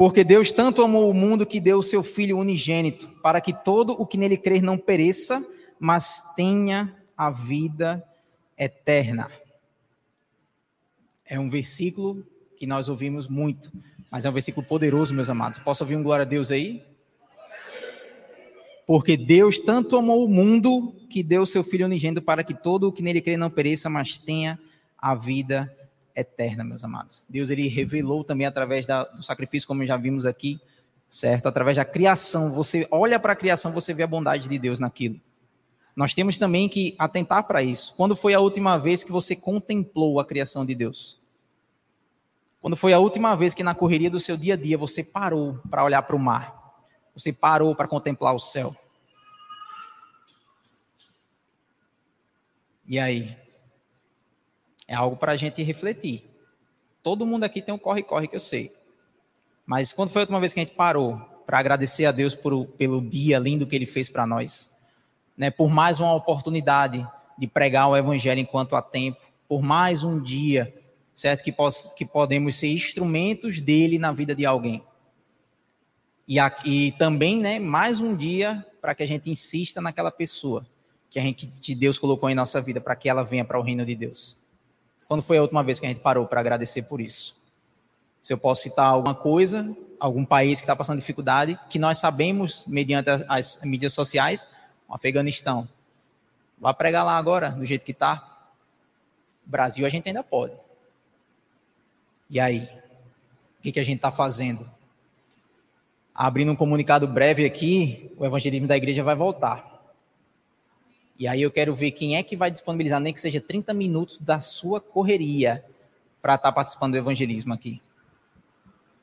Porque 0.00 0.24
Deus 0.24 0.50
tanto 0.50 0.82
amou 0.82 1.10
o 1.10 1.12
mundo 1.12 1.44
que 1.44 1.60
deu 1.60 1.80
o 1.80 1.82
seu 1.82 2.02
Filho 2.02 2.38
unigênito, 2.38 3.06
para 3.22 3.38
que 3.38 3.52
todo 3.52 3.92
o 3.92 4.06
que 4.06 4.16
nele 4.16 4.38
crer 4.38 4.62
não 4.62 4.78
pereça, 4.78 5.46
mas 5.78 6.24
tenha 6.34 6.96
a 7.14 7.28
vida 7.28 8.02
eterna. 8.56 9.30
É 11.22 11.38
um 11.38 11.50
versículo 11.50 12.26
que 12.56 12.66
nós 12.66 12.88
ouvimos 12.88 13.28
muito, 13.28 13.70
mas 14.10 14.24
é 14.24 14.30
um 14.30 14.32
versículo 14.32 14.66
poderoso, 14.66 15.12
meus 15.12 15.28
amados. 15.28 15.58
Posso 15.58 15.84
ouvir 15.84 15.96
um 15.96 16.02
glória 16.02 16.22
a 16.22 16.26
Deus 16.26 16.50
aí? 16.50 16.82
Porque 18.86 19.18
Deus 19.18 19.58
tanto 19.58 19.98
amou 19.98 20.24
o 20.24 20.30
mundo 20.30 20.94
que 21.10 21.22
deu 21.22 21.42
o 21.42 21.46
seu 21.46 21.62
Filho 21.62 21.84
unigênito 21.84 22.22
para 22.22 22.42
que 22.42 22.54
todo 22.54 22.88
o 22.88 22.92
que 22.92 23.02
nele 23.02 23.20
crer 23.20 23.36
não 23.36 23.50
pereça, 23.50 23.90
mas 23.90 24.16
tenha 24.16 24.58
a 24.96 25.14
vida 25.14 25.70
eterna, 26.20 26.62
meus 26.62 26.84
amados. 26.84 27.24
Deus 27.28 27.50
ele 27.50 27.68
revelou 27.68 28.22
também 28.22 28.46
através 28.46 28.86
da, 28.86 29.04
do 29.04 29.22
sacrifício, 29.22 29.66
como 29.66 29.84
já 29.84 29.96
vimos 29.96 30.26
aqui, 30.26 30.60
certo? 31.08 31.46
Através 31.46 31.76
da 31.76 31.84
criação. 31.84 32.52
Você 32.52 32.86
olha 32.90 33.18
para 33.18 33.32
a 33.32 33.36
criação, 33.36 33.72
você 33.72 33.92
vê 33.92 34.02
a 34.02 34.06
bondade 34.06 34.48
de 34.48 34.58
Deus 34.58 34.78
naquilo. 34.78 35.20
Nós 35.96 36.14
temos 36.14 36.38
também 36.38 36.68
que 36.68 36.94
atentar 36.98 37.44
para 37.44 37.62
isso. 37.62 37.94
Quando 37.96 38.14
foi 38.14 38.32
a 38.32 38.40
última 38.40 38.78
vez 38.78 39.02
que 39.02 39.12
você 39.12 39.34
contemplou 39.34 40.20
a 40.20 40.24
criação 40.24 40.64
de 40.64 40.74
Deus? 40.74 41.20
Quando 42.60 42.76
foi 42.76 42.92
a 42.92 42.98
última 42.98 43.34
vez 43.34 43.54
que 43.54 43.62
na 43.62 43.74
correria 43.74 44.10
do 44.10 44.20
seu 44.20 44.36
dia 44.36 44.54
a 44.54 44.56
dia 44.56 44.78
você 44.78 45.02
parou 45.02 45.58
para 45.68 45.84
olhar 45.84 46.02
para 46.02 46.16
o 46.16 46.18
mar? 46.18 46.54
Você 47.14 47.32
parou 47.32 47.74
para 47.74 47.88
contemplar 47.88 48.34
o 48.34 48.38
céu? 48.38 48.76
E 52.86 52.98
aí? 52.98 53.36
É 54.90 54.96
algo 54.96 55.16
para 55.16 55.30
a 55.30 55.36
gente 55.36 55.62
refletir. 55.62 56.24
Todo 57.00 57.24
mundo 57.24 57.44
aqui 57.44 57.62
tem 57.62 57.72
um 57.72 57.78
corre-corre 57.78 58.26
que 58.26 58.34
eu 58.34 58.40
sei. 58.40 58.72
Mas 59.64 59.92
quando 59.92 60.10
foi 60.10 60.22
a 60.22 60.24
última 60.24 60.40
vez 60.40 60.52
que 60.52 60.58
a 60.58 60.64
gente 60.64 60.74
parou 60.74 61.16
para 61.46 61.60
agradecer 61.60 62.06
a 62.06 62.10
Deus 62.10 62.34
por, 62.34 62.66
pelo 62.66 63.00
dia 63.00 63.38
lindo 63.38 63.68
que 63.68 63.76
Ele 63.76 63.86
fez 63.86 64.08
para 64.08 64.26
nós? 64.26 64.68
Né? 65.36 65.48
Por 65.48 65.70
mais 65.70 66.00
uma 66.00 66.12
oportunidade 66.12 67.06
de 67.38 67.46
pregar 67.46 67.88
o 67.88 67.96
Evangelho 67.96 68.40
enquanto 68.40 68.74
há 68.74 68.82
tempo. 68.82 69.20
Por 69.46 69.62
mais 69.62 70.02
um 70.02 70.20
dia, 70.20 70.74
certo? 71.14 71.44
Que, 71.44 71.52
pos, 71.52 71.86
que 71.96 72.04
podemos 72.04 72.56
ser 72.56 72.72
instrumentos 72.72 73.60
dele 73.60 73.96
na 73.96 74.10
vida 74.10 74.34
de 74.34 74.44
alguém. 74.44 74.82
E, 76.26 76.40
aqui, 76.40 76.96
também, 76.98 77.38
né, 77.38 77.60
mais 77.60 78.00
um 78.00 78.16
dia 78.16 78.66
para 78.80 78.92
que 78.92 79.04
a 79.04 79.06
gente 79.06 79.30
insista 79.30 79.80
naquela 79.80 80.10
pessoa 80.10 80.66
que 81.08 81.18
a 81.20 81.22
gente 81.22 81.46
que 81.46 81.76
Deus 81.76 81.96
colocou 81.96 82.28
em 82.28 82.34
nossa 82.34 82.60
vida 82.60 82.80
para 82.80 82.96
que 82.96 83.08
ela 83.08 83.22
venha 83.22 83.44
para 83.44 83.58
o 83.58 83.62
reino 83.62 83.86
de 83.86 83.94
Deus. 83.94 84.39
Quando 85.10 85.22
foi 85.22 85.38
a 85.38 85.42
última 85.42 85.64
vez 85.64 85.80
que 85.80 85.86
a 85.86 85.88
gente 85.88 86.00
parou 86.00 86.24
para 86.24 86.38
agradecer 86.38 86.82
por 86.82 87.00
isso? 87.00 87.36
Se 88.22 88.32
eu 88.32 88.38
posso 88.38 88.62
citar 88.62 88.86
alguma 88.86 89.12
coisa, 89.12 89.76
algum 89.98 90.24
país 90.24 90.60
que 90.60 90.62
está 90.62 90.76
passando 90.76 91.00
dificuldade, 91.00 91.58
que 91.68 91.80
nós 91.80 91.98
sabemos, 91.98 92.64
mediante 92.68 93.10
as 93.28 93.58
mídias 93.64 93.92
sociais, 93.92 94.46
o 94.88 94.94
Afeganistão. 94.94 95.68
Vá 96.60 96.72
pregar 96.72 97.04
lá 97.04 97.18
agora, 97.18 97.50
do 97.50 97.66
jeito 97.66 97.84
que 97.84 97.90
está. 97.90 98.52
Brasil 99.44 99.84
a 99.84 99.88
gente 99.88 100.08
ainda 100.08 100.22
pode. 100.22 100.54
E 102.30 102.38
aí? 102.38 102.68
O 103.58 103.62
que, 103.62 103.72
que 103.72 103.80
a 103.80 103.84
gente 103.84 103.96
está 103.96 104.12
fazendo? 104.12 104.64
Abrindo 106.14 106.52
um 106.52 106.56
comunicado 106.56 107.08
breve 107.08 107.44
aqui, 107.44 108.14
o 108.16 108.24
evangelismo 108.24 108.68
da 108.68 108.76
igreja 108.76 109.02
vai 109.02 109.16
voltar. 109.16 109.69
E 111.20 111.28
aí 111.28 111.42
eu 111.42 111.50
quero 111.50 111.74
ver 111.74 111.90
quem 111.90 112.16
é 112.16 112.22
que 112.22 112.34
vai 112.34 112.50
disponibilizar, 112.50 112.98
nem 112.98 113.12
que 113.12 113.20
seja 113.20 113.42
30 113.42 113.74
minutos 113.74 114.16
da 114.16 114.40
sua 114.40 114.80
correria 114.80 115.62
para 116.22 116.36
estar 116.36 116.48
tá 116.48 116.52
participando 116.52 116.92
do 116.92 116.96
evangelismo 116.96 117.52
aqui. 117.52 117.82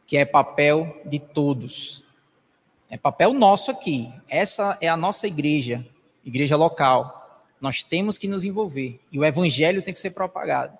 Que 0.07 0.17
é 0.17 0.25
papel 0.25 0.99
de 1.05 1.19
todos. 1.19 2.03
É 2.89 2.97
papel 2.97 3.33
nosso 3.33 3.69
aqui. 3.69 4.11
Essa 4.27 4.79
é 4.81 4.87
a 4.87 4.97
nossa 4.97 5.27
igreja, 5.27 5.85
igreja 6.25 6.57
local. 6.57 7.45
Nós 7.61 7.83
temos 7.83 8.17
que 8.17 8.27
nos 8.27 8.43
envolver. 8.43 8.99
E 9.11 9.19
o 9.19 9.23
evangelho 9.23 9.83
tem 9.83 9.93
que 9.93 9.99
ser 9.99 10.09
propagado. 10.09 10.75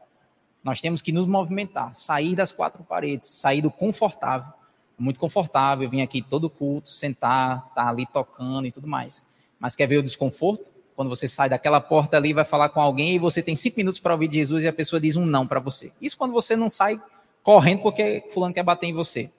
Nós 0.63 0.81
temos 0.81 1.03
que 1.03 1.11
nos 1.11 1.27
movimentar, 1.27 1.93
sair 1.93 2.35
das 2.35 2.51
quatro 2.51 2.83
paredes, 2.83 3.27
sair 3.27 3.61
do 3.61 3.69
confortável. 3.69 4.51
Muito 4.97 5.19
confortável, 5.19 5.87
vir 5.87 6.01
aqui 6.01 6.19
todo 6.19 6.49
culto, 6.49 6.89
sentar, 6.89 7.67
estar 7.69 7.83
tá 7.83 7.89
ali 7.89 8.07
tocando 8.07 8.65
e 8.65 8.71
tudo 8.71 8.87
mais. 8.87 9.23
Mas 9.59 9.75
quer 9.75 9.85
ver 9.85 9.97
o 9.97 10.03
desconforto? 10.03 10.75
Quando 10.97 11.09
você 11.09 11.27
sai 11.27 11.47
daquela 11.47 11.79
porta 11.79 12.17
ali, 12.17 12.33
vai 12.33 12.43
falar 12.43 12.69
com 12.69 12.81
alguém 12.81 13.13
e 13.13 13.19
você 13.19 13.43
tem 13.43 13.55
cinco 13.55 13.77
minutos 13.77 13.99
para 13.99 14.13
ouvir 14.13 14.27
de 14.27 14.33
Jesus 14.33 14.63
e 14.63 14.67
a 14.67 14.73
pessoa 14.73 14.99
diz 14.99 15.15
um 15.15 15.27
não 15.27 15.45
para 15.45 15.59
você. 15.59 15.91
Isso 16.01 16.17
quando 16.17 16.31
você 16.31 16.55
não 16.55 16.69
sai 16.69 16.99
correndo 17.43 17.83
porque 17.83 18.25
fulano 18.31 18.51
quer 18.51 18.63
bater 18.63 18.87
em 18.87 18.93
você. 18.93 19.29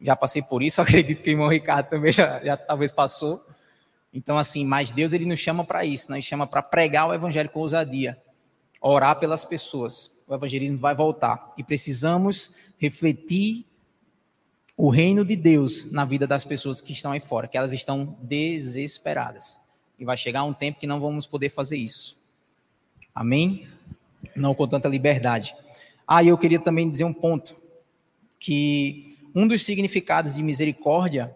Já 0.00 0.16
passei 0.16 0.42
por 0.42 0.60
isso, 0.60 0.82
acredito 0.82 1.22
que 1.22 1.30
o 1.30 1.34
irmão 1.34 1.46
Ricardo 1.46 1.88
também 1.88 2.10
já, 2.10 2.44
já 2.44 2.56
talvez 2.56 2.90
passou. 2.90 3.46
Então, 4.12 4.36
assim, 4.36 4.66
mas 4.66 4.90
Deus 4.90 5.12
ele 5.12 5.24
nos 5.24 5.38
chama 5.38 5.64
para 5.64 5.84
isso, 5.84 6.10
né? 6.10 6.20
chama 6.20 6.48
para 6.48 6.60
pregar 6.60 7.08
o 7.08 7.14
evangelho 7.14 7.48
com 7.48 7.60
ousadia, 7.60 8.20
orar 8.80 9.20
pelas 9.20 9.44
pessoas. 9.44 10.10
O 10.26 10.34
evangelismo 10.34 10.78
vai 10.78 10.96
voltar 10.96 11.54
e 11.56 11.62
precisamos 11.62 12.50
refletir 12.76 13.64
o 14.76 14.90
reino 14.90 15.24
de 15.24 15.36
Deus 15.36 15.88
na 15.92 16.04
vida 16.04 16.26
das 16.26 16.44
pessoas 16.44 16.80
que 16.80 16.92
estão 16.92 17.12
aí 17.12 17.20
fora, 17.20 17.46
que 17.46 17.56
elas 17.56 17.72
estão 17.72 18.18
desesperadas. 18.20 19.61
E 20.02 20.04
vai 20.04 20.16
chegar 20.16 20.42
um 20.42 20.52
tempo 20.52 20.80
que 20.80 20.86
não 20.86 20.98
vamos 20.98 21.28
poder 21.28 21.48
fazer 21.48 21.76
isso. 21.76 22.20
Amém? 23.14 23.68
Não 24.34 24.52
com 24.52 24.66
tanta 24.66 24.88
liberdade. 24.88 25.54
Ah, 26.04 26.24
e 26.24 26.26
eu 26.26 26.36
queria 26.36 26.58
também 26.58 26.90
dizer 26.90 27.04
um 27.04 27.12
ponto. 27.12 27.56
Que 28.36 29.16
um 29.32 29.46
dos 29.46 29.64
significados 29.64 30.34
de 30.34 30.42
misericórdia, 30.42 31.32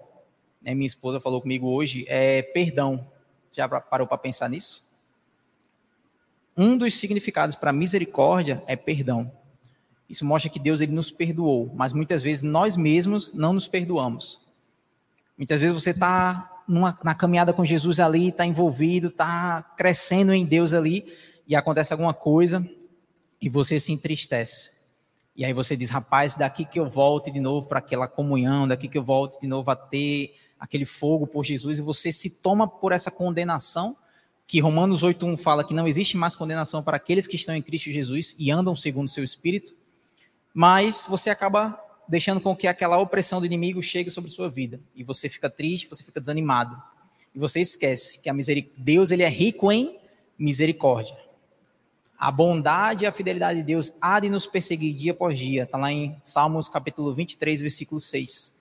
né, 0.61 0.75
minha 0.75 0.89
esposa 0.89 1.21
falou 1.21 1.41
comigo 1.41 1.69
hoje, 1.69 2.07
é 2.09 2.43
perdão. 2.43 3.07
Já 3.53 3.69
parou 3.69 4.05
para 4.05 4.19
pensar 4.19 4.51
nisso? 4.51 4.85
Um 6.57 6.77
dos 6.77 6.97
significados 6.97 7.55
para 7.55 7.73
misericórdia 7.73 8.65
é 8.67 8.75
perdão. 8.75 9.31
Isso 10.11 10.25
mostra 10.25 10.51
que 10.51 10.59
Deus 10.59 10.81
ele 10.81 10.91
nos 10.91 11.13
perdoou, 11.13 11.71
mas 11.73 11.93
muitas 11.93 12.21
vezes 12.21 12.43
nós 12.43 12.77
mesmos 12.77 13.33
não 13.33 13.53
nos 13.53 13.69
perdoamos. 13.69 14.41
Muitas 15.39 15.61
vezes 15.61 15.73
você 15.73 15.91
está 15.91 16.56
numa, 16.67 16.97
na 17.05 17.15
caminhada 17.15 17.53
com 17.53 17.65
Jesus 17.65 18.01
ali, 18.01 18.29
está 18.29 18.45
envolvido, 18.45 19.09
está 19.09 19.63
crescendo 19.77 20.33
em 20.33 20.45
Deus 20.45 20.75
ali, 20.75 21.07
e 21.47 21.55
acontece 21.55 21.93
alguma 21.93 22.13
coisa 22.13 22.69
e 23.41 23.49
você 23.49 23.79
se 23.79 23.93
entristece. 23.93 24.71
E 25.35 25.45
aí 25.45 25.53
você 25.53 25.77
diz, 25.77 25.91
rapaz, 25.91 26.37
daqui 26.37 26.65
que 26.65 26.81
eu 26.81 26.89
volte 26.89 27.31
de 27.31 27.39
novo 27.39 27.69
para 27.69 27.79
aquela 27.79 28.09
comunhão, 28.09 28.67
daqui 28.67 28.89
que 28.89 28.97
eu 28.97 29.05
volte 29.05 29.39
de 29.39 29.47
novo 29.47 29.71
a 29.71 29.77
ter 29.77 30.35
aquele 30.59 30.87
fogo 30.87 31.27
por 31.27 31.45
Jesus, 31.45 31.79
e 31.79 31.83
você 31.83 32.11
se 32.11 32.31
toma 32.31 32.67
por 32.67 32.93
essa 32.93 33.11
condenação, 33.11 33.97
que 34.47 34.61
Romanos 34.61 35.03
8.1 35.03 35.37
fala 35.39 35.65
que 35.65 35.75
não 35.75 35.87
existe 35.87 36.17
mais 36.17 36.35
condenação 36.35 36.83
para 36.83 36.97
aqueles 36.97 37.27
que 37.27 37.37
estão 37.37 37.55
em 37.55 37.61
Cristo 37.61 37.91
Jesus 37.91 38.35
e 38.39 38.51
andam 38.51 38.75
segundo 38.75 39.09
o 39.09 39.11
seu 39.11 39.25
Espírito, 39.25 39.75
mas 40.55 41.05
você 41.09 41.29
acaba 41.29 41.79
deixando 42.09 42.41
com 42.41 42.55
que 42.55 42.67
aquela 42.67 42.99
opressão 42.99 43.41
do 43.41 43.47
inimigo 43.47 43.83
chegue 43.83 44.11
sobre 44.11 44.31
sua 44.31 44.49
vida. 44.49 44.81
E 44.95 45.03
você 45.03 45.29
fica 45.29 45.51
triste, 45.51 45.89
você 45.89 46.05
fica 46.05 46.21
desanimado. 46.21 46.81
E 47.35 47.39
você 47.39 47.61
esquece 47.61 48.21
que 48.21 48.29
a 48.29 48.33
miseric... 48.33 48.73
Deus 48.77 49.11
ele 49.11 49.23
é 49.23 49.29
rico 49.29 49.71
em 49.71 49.99
misericórdia. 50.39 51.17
A 52.19 52.31
bondade 52.31 53.05
e 53.05 53.07
a 53.07 53.13
fidelidade 53.13 53.59
de 53.59 53.65
Deus 53.65 53.93
há 54.01 54.19
de 54.21 54.31
nos 54.31 54.47
perseguir 54.47 54.95
dia 54.95 55.13
após 55.13 55.39
dia. 55.39 55.65
Está 55.65 55.77
lá 55.77 55.93
em 55.93 56.17
Salmos 56.25 56.69
capítulo 56.69 57.15
23, 57.15 57.61
versículo 57.61 58.01
6. 58.01 58.57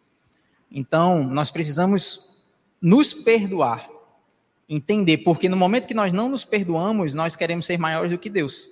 Então, 0.69 1.23
nós 1.23 1.49
precisamos 1.51 2.35
nos 2.81 3.13
perdoar. 3.13 3.89
Entender, 4.67 5.19
porque 5.19 5.47
no 5.47 5.55
momento 5.55 5.87
que 5.87 5.93
nós 5.93 6.11
não 6.11 6.27
nos 6.27 6.43
perdoamos, 6.43 7.13
nós 7.13 7.35
queremos 7.35 7.67
ser 7.67 7.77
maiores 7.77 8.11
do 8.11 8.17
que 8.17 8.29
Deus. 8.29 8.69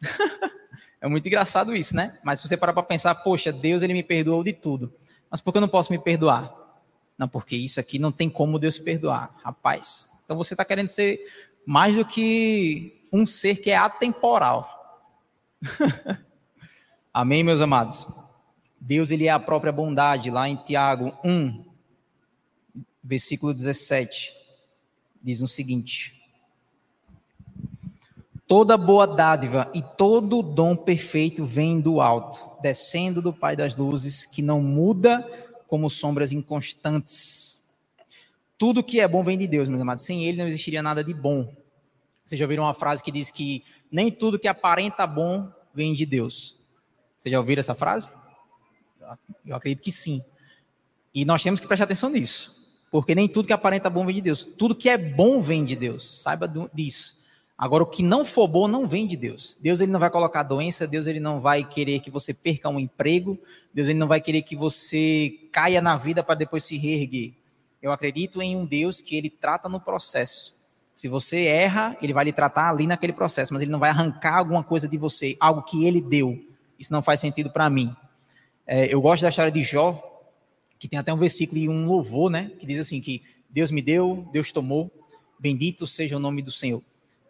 É 1.02 1.08
muito 1.08 1.26
engraçado 1.26 1.74
isso, 1.74 1.96
né? 1.96 2.16
Mas 2.22 2.38
se 2.38 2.46
você 2.46 2.56
parar 2.56 2.72
para 2.72 2.84
pensar, 2.84 3.12
poxa, 3.16 3.52
Deus 3.52 3.82
ele 3.82 3.92
me 3.92 4.04
perdoou 4.04 4.44
de 4.44 4.52
tudo. 4.52 4.94
Mas 5.28 5.40
por 5.40 5.50
que 5.50 5.58
eu 5.58 5.60
não 5.60 5.68
posso 5.68 5.90
me 5.90 5.98
perdoar? 5.98 6.54
Não, 7.18 7.26
porque 7.26 7.56
isso 7.56 7.80
aqui 7.80 7.98
não 7.98 8.12
tem 8.12 8.30
como 8.30 8.56
Deus 8.56 8.78
perdoar, 8.78 9.34
rapaz. 9.42 10.08
Então 10.24 10.36
você 10.36 10.54
está 10.54 10.64
querendo 10.64 10.86
ser 10.86 11.20
mais 11.66 11.96
do 11.96 12.04
que 12.04 13.04
um 13.12 13.26
ser 13.26 13.56
que 13.56 13.72
é 13.72 13.76
atemporal. 13.76 15.10
Amém, 17.12 17.42
meus 17.42 17.60
amados? 17.60 18.06
Deus 18.80 19.10
ele 19.10 19.26
é 19.26 19.30
a 19.30 19.40
própria 19.40 19.72
bondade, 19.72 20.30
lá 20.30 20.48
em 20.48 20.54
Tiago 20.54 21.12
1, 21.24 21.64
versículo 23.02 23.52
17. 23.52 24.32
diz 25.20 25.42
o 25.42 25.48
seguinte: 25.48 26.21
Toda 28.52 28.76
boa 28.76 29.06
dádiva 29.06 29.70
e 29.72 29.80
todo 29.80 30.42
dom 30.42 30.76
perfeito 30.76 31.42
vem 31.42 31.80
do 31.80 32.02
alto, 32.02 32.38
descendo 32.60 33.22
do 33.22 33.32
Pai 33.32 33.56
das 33.56 33.76
luzes, 33.76 34.26
que 34.26 34.42
não 34.42 34.60
muda 34.60 35.26
como 35.66 35.88
sombras 35.88 36.32
inconstantes. 36.32 37.64
Tudo 38.58 38.84
que 38.84 39.00
é 39.00 39.08
bom 39.08 39.24
vem 39.24 39.38
de 39.38 39.46
Deus, 39.46 39.70
meus 39.70 39.80
amados. 39.80 40.04
Sem 40.04 40.26
ele 40.26 40.36
não 40.36 40.46
existiria 40.46 40.82
nada 40.82 41.02
de 41.02 41.14
bom. 41.14 41.50
Vocês 42.26 42.38
já 42.38 42.44
ouviram 42.44 42.64
uma 42.64 42.74
frase 42.74 43.02
que 43.02 43.10
diz 43.10 43.30
que 43.30 43.64
nem 43.90 44.10
tudo 44.10 44.38
que 44.38 44.46
aparenta 44.46 45.06
bom 45.06 45.50
vem 45.72 45.94
de 45.94 46.04
Deus. 46.04 46.54
Vocês 47.18 47.32
já 47.32 47.38
ouviram 47.38 47.60
essa 47.60 47.74
frase? 47.74 48.12
Eu 49.46 49.56
acredito 49.56 49.82
que 49.82 49.90
sim. 49.90 50.22
E 51.14 51.24
nós 51.24 51.42
temos 51.42 51.58
que 51.58 51.66
prestar 51.66 51.84
atenção 51.84 52.10
nisso. 52.10 52.68
Porque 52.90 53.14
nem 53.14 53.26
tudo 53.26 53.46
que 53.46 53.54
aparenta 53.54 53.88
bom 53.88 54.04
vem 54.04 54.16
de 54.16 54.20
Deus. 54.20 54.44
Tudo 54.44 54.74
que 54.74 54.90
é 54.90 54.98
bom 54.98 55.40
vem 55.40 55.64
de 55.64 55.74
Deus. 55.74 56.20
Saiba 56.20 56.46
disso. 56.74 57.21
Agora, 57.56 57.84
o 57.84 57.86
que 57.86 58.02
não 58.02 58.24
for 58.24 58.48
bom 58.48 58.66
não 58.66 58.86
vem 58.86 59.06
de 59.06 59.16
Deus. 59.16 59.56
Deus 59.60 59.80
ele 59.80 59.92
não 59.92 60.00
vai 60.00 60.10
colocar 60.10 60.42
doença, 60.42 60.86
Deus 60.86 61.06
ele 61.06 61.20
não 61.20 61.40
vai 61.40 61.64
querer 61.64 62.00
que 62.00 62.10
você 62.10 62.34
perca 62.34 62.68
um 62.68 62.80
emprego, 62.80 63.38
Deus 63.72 63.88
ele 63.88 63.98
não 63.98 64.08
vai 64.08 64.20
querer 64.20 64.42
que 64.42 64.56
você 64.56 65.48
caia 65.52 65.80
na 65.80 65.96
vida 65.96 66.22
para 66.24 66.34
depois 66.34 66.64
se 66.64 66.76
reerguer. 66.76 67.34
Eu 67.80 67.92
acredito 67.92 68.40
em 68.40 68.56
um 68.56 68.64
Deus 68.64 69.00
que 69.00 69.16
ele 69.16 69.30
trata 69.30 69.68
no 69.68 69.80
processo. 69.80 70.60
Se 70.94 71.08
você 71.08 71.44
erra, 71.46 71.96
ele 72.02 72.12
vai 72.12 72.24
lhe 72.24 72.32
tratar 72.32 72.68
ali 72.70 72.86
naquele 72.86 73.12
processo, 73.12 73.52
mas 73.52 73.62
ele 73.62 73.70
não 73.70 73.78
vai 73.78 73.90
arrancar 73.90 74.36
alguma 74.36 74.62
coisa 74.62 74.88
de 74.88 74.96
você, 74.96 75.36
algo 75.40 75.62
que 75.62 75.84
ele 75.84 76.00
deu. 76.00 76.38
Isso 76.78 76.92
não 76.92 77.02
faz 77.02 77.20
sentido 77.20 77.50
para 77.50 77.68
mim. 77.70 77.94
É, 78.66 78.92
eu 78.92 79.00
gosto 79.00 79.22
da 79.22 79.28
história 79.28 79.50
de 79.52 79.62
Jó, 79.62 80.00
que 80.78 80.88
tem 80.88 80.98
até 80.98 81.12
um 81.12 81.16
versículo 81.16 81.60
e 81.60 81.68
um 81.68 81.86
louvor, 81.86 82.30
né? 82.30 82.50
Que 82.58 82.66
diz 82.66 82.78
assim: 82.78 83.00
que 83.00 83.22
Deus 83.48 83.70
me 83.70 83.80
deu, 83.80 84.28
Deus 84.32 84.52
tomou, 84.52 84.90
bendito 85.38 85.86
seja 85.86 86.16
o 86.16 86.20
nome 86.20 86.42
do 86.42 86.50
Senhor. 86.50 86.82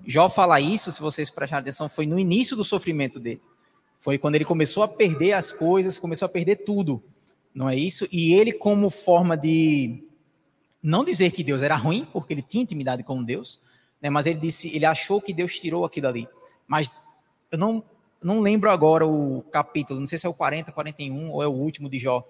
Jó 0.07 0.29
fala 0.29 0.61
isso, 0.61 0.91
se 0.91 1.01
vocês 1.01 1.31
prestarem 1.31 1.63
atenção, 1.63 1.89
foi 1.89 2.07
no 2.07 2.19
início 2.19 2.57
do 2.57 2.65
sofrimento 2.65 3.21
dele. 3.21 3.41
Foi 3.99 4.19
quando 4.19 4.35
ele 4.35 4.45
começou 4.45 4.83
a 4.83 4.89
perder 4.89 5.33
as 5.33 5.53
coisas, 5.53 5.99
começou 5.99 6.27
a 6.27 6.29
perder 6.29 6.57
tudo. 6.57 7.03
Não 7.55 7.69
é 7.69 7.77
isso? 7.77 8.09
E 8.11 8.35
ele, 8.35 8.53
como 8.53 8.91
forma 8.91 9.37
de 9.37 10.03
não 10.83 11.05
dizer 11.05 11.31
que 11.31 11.45
Deus 11.45 11.63
era 11.63 11.77
ruim, 11.77 12.07
porque 12.13 12.33
ele 12.33 12.43
tinha 12.43 12.63
intimidade 12.63 13.03
com 13.05 13.23
Deus, 13.23 13.61
né? 14.01 14.11
mas 14.11 14.27
ele 14.27 14.41
disse, 14.41 14.75
ele 14.75 14.85
achou 14.85 15.21
que 15.21 15.33
Deus 15.33 15.55
tirou 15.59 15.85
aquilo 15.85 16.09
ali. 16.09 16.29
Mas 16.67 17.03
eu 17.51 17.59
não, 17.59 17.85
não 18.21 18.41
lembro 18.41 18.71
agora 18.71 19.07
o 19.07 19.43
capítulo, 19.53 20.01
não 20.01 20.07
sei 20.07 20.19
se 20.19 20.27
é 20.27 20.29
o 20.29 20.35
40, 20.35 20.73
41 20.73 21.31
ou 21.31 21.43
é 21.43 21.47
o 21.47 21.53
último 21.53 21.89
de 21.89 21.99
Jó 21.99 22.27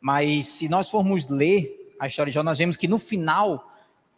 mas 0.00 0.46
se 0.46 0.68
nós 0.68 0.88
formos 0.88 1.28
ler 1.28 1.94
a 1.98 2.06
história 2.06 2.30
de 2.30 2.34
Jó, 2.34 2.42
nós 2.42 2.58
vemos 2.58 2.76
que 2.76 2.86
no 2.86 2.98
final 2.98 3.72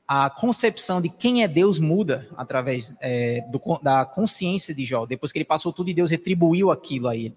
a 0.09 0.31
concepção 0.31 1.03
de 1.03 1.11
quem 1.11 1.43
é 1.43 1.49
Deus 1.49 1.79
muda 1.79 2.27
através 2.35 2.97
é, 2.99 3.43
do, 3.51 3.61
da 3.83 4.07
consciência 4.07 4.75
de 4.75 4.83
Jó. 4.83 5.05
Depois 5.05 5.31
que 5.31 5.37
ele 5.37 5.45
passou 5.45 5.71
tudo 5.71 5.91
e 5.91 5.95
Deus 5.95 6.11
retribuiu 6.11 6.71
aquilo 6.71 7.09
a 7.09 7.15
ele. 7.15 7.37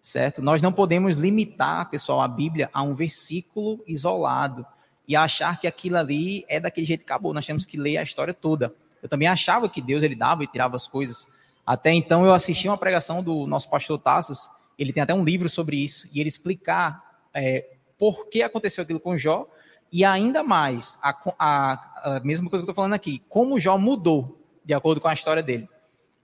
Certo? 0.00 0.40
Nós 0.40 0.62
não 0.62 0.72
podemos 0.72 1.18
limitar, 1.18 1.90
pessoal, 1.90 2.22
a 2.22 2.28
Bíblia 2.28 2.70
a 2.72 2.82
um 2.82 2.94
versículo 2.94 3.84
isolado 3.86 4.64
e 5.06 5.14
achar 5.14 5.60
que 5.60 5.66
aquilo 5.66 5.98
ali 5.98 6.46
é 6.48 6.58
daquele 6.58 6.86
jeito 6.86 7.00
que 7.04 7.12
acabou. 7.12 7.34
Nós 7.34 7.44
temos 7.44 7.66
que 7.66 7.76
ler 7.76 7.98
a 7.98 8.02
história 8.02 8.32
toda. 8.32 8.74
Eu 9.02 9.08
também 9.08 9.28
achava 9.28 9.68
que 9.68 9.82
Deus 9.82 10.02
ele 10.02 10.16
dava 10.16 10.42
e 10.42 10.46
tirava 10.46 10.76
as 10.76 10.88
coisas. 10.88 11.26
Até 11.66 11.92
então 11.92 12.24
eu 12.24 12.32
assisti 12.32 12.68
uma 12.68 12.78
pregação 12.78 13.22
do 13.22 13.46
nosso 13.46 13.68
pastor 13.68 13.98
Tassos, 13.98 14.50
ele 14.78 14.94
tem 14.94 15.02
até 15.02 15.12
um 15.12 15.22
livro 15.22 15.48
sobre 15.50 15.76
isso, 15.76 16.08
e 16.10 16.20
ele 16.20 16.28
explicar 16.28 17.20
é, 17.34 17.68
por 17.98 18.28
que 18.28 18.42
aconteceu 18.42 18.82
aquilo 18.82 18.98
com 18.98 19.18
Jó, 19.18 19.46
e 19.90 20.04
ainda 20.04 20.42
mais, 20.42 20.98
a, 21.02 21.16
a, 21.38 22.16
a 22.16 22.20
mesma 22.20 22.48
coisa 22.50 22.62
que 22.62 22.68
eu 22.68 22.72
estou 22.72 22.74
falando 22.74 22.94
aqui, 22.94 23.22
como 23.28 23.58
Jó 23.58 23.78
mudou 23.78 24.38
de 24.64 24.74
acordo 24.74 25.00
com 25.00 25.08
a 25.08 25.14
história 25.14 25.42
dele. 25.42 25.68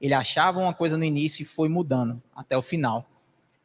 Ele 0.00 0.12
achava 0.12 0.61
uma 0.61 0.75
coisa 0.75 0.99
no 0.99 1.04
início 1.04 1.42
e 1.42 1.47
foi 1.47 1.68
mudando 1.68 2.23
até 2.35 2.56
o 2.56 2.62
final. 2.62 3.09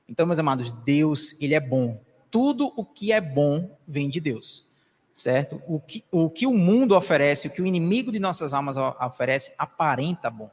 Então, 0.08 0.26
meus 0.26 0.40
amados, 0.40 0.72
Deus, 0.72 1.36
ele 1.40 1.54
é 1.54 1.60
bom. 1.60 2.02
Tudo 2.32 2.72
o 2.78 2.86
que 2.86 3.12
é 3.12 3.20
bom 3.20 3.78
vem 3.88 4.08
de 4.08 4.20
Deus, 4.22 4.66
certo? 5.12 5.62
O 5.68 5.80
que 5.80 6.04
o, 6.12 6.30
que 6.30 6.48
o 6.48 6.58
mundo 6.58 6.96
oferece, 6.96 7.48
o 7.48 7.52
que 7.52 7.62
o 7.62 7.66
inimigo 7.66 8.12
de 8.12 8.20
nossas 8.20 8.54
almas 8.54 8.78
oferece, 8.78 9.54
aparenta 9.58 10.30
bom. 10.30 10.50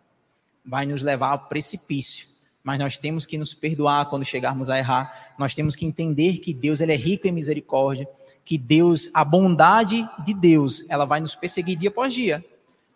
Vai 0.64 0.86
nos 0.86 1.02
levar 1.02 1.28
ao 1.28 1.38
precipício 1.46 2.35
mas 2.66 2.80
nós 2.80 2.98
temos 2.98 3.24
que 3.24 3.38
nos 3.38 3.54
perdoar 3.54 4.10
quando 4.10 4.24
chegarmos 4.24 4.68
a 4.68 4.76
errar. 4.76 5.34
Nós 5.38 5.54
temos 5.54 5.76
que 5.76 5.86
entender 5.86 6.38
que 6.38 6.52
Deus 6.52 6.80
ele 6.80 6.92
é 6.92 6.96
rico 6.96 7.28
em 7.28 7.30
misericórdia, 7.30 8.08
que 8.44 8.58
Deus, 8.58 9.08
a 9.14 9.24
bondade 9.24 10.04
de 10.24 10.34
Deus, 10.34 10.84
ela 10.88 11.04
vai 11.04 11.20
nos 11.20 11.36
perseguir 11.36 11.78
dia 11.78 11.90
após 11.90 12.12
dia. 12.12 12.44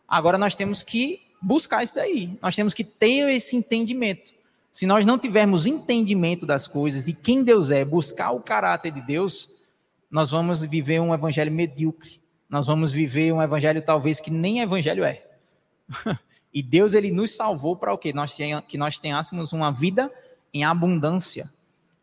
Agora 0.09 0.37
nós 0.37 0.57
temos 0.57 0.83
que 0.83 1.21
buscar 1.41 1.85
isso 1.85 1.95
daí. 1.95 2.37
Nós 2.43 2.57
temos 2.57 2.75
que 2.75 2.83
ter 2.83 3.33
esse 3.33 3.55
entendimento. 3.55 4.33
Se 4.73 4.87
nós 4.87 5.07
não 5.07 5.17
tivermos 5.17 5.67
entendimento 5.67 6.45
das 6.45 6.67
coisas, 6.67 7.05
de 7.05 7.13
quem 7.13 7.45
Deus 7.45 7.71
é, 7.71 7.85
buscar 7.85 8.33
o 8.33 8.41
caráter 8.41 8.91
de 8.91 9.01
Deus, 9.01 9.53
nós 10.11 10.31
vamos 10.31 10.65
viver 10.65 10.99
um 10.99 11.15
evangelho 11.15 11.53
medíocre. 11.53 12.21
Nós 12.49 12.67
vamos 12.67 12.91
viver 12.91 13.33
um 13.33 13.41
evangelho 13.41 13.81
talvez 13.81 14.19
que 14.19 14.33
nem 14.33 14.63
evangelho 14.63 15.05
é. 15.05 15.25
E 16.53 16.63
Deus 16.63 16.95
ele 16.95 17.11
nos 17.11 17.35
salvou 17.35 17.77
para 17.77 17.93
o 17.93 17.99
quê? 17.99 18.13
Nós 18.13 18.37
que 18.67 18.77
nós 18.77 18.99
tenhássemos 18.99 19.53
uma 19.53 19.71
vida 19.71 20.13
em 20.53 20.65
abundância. 20.65 21.51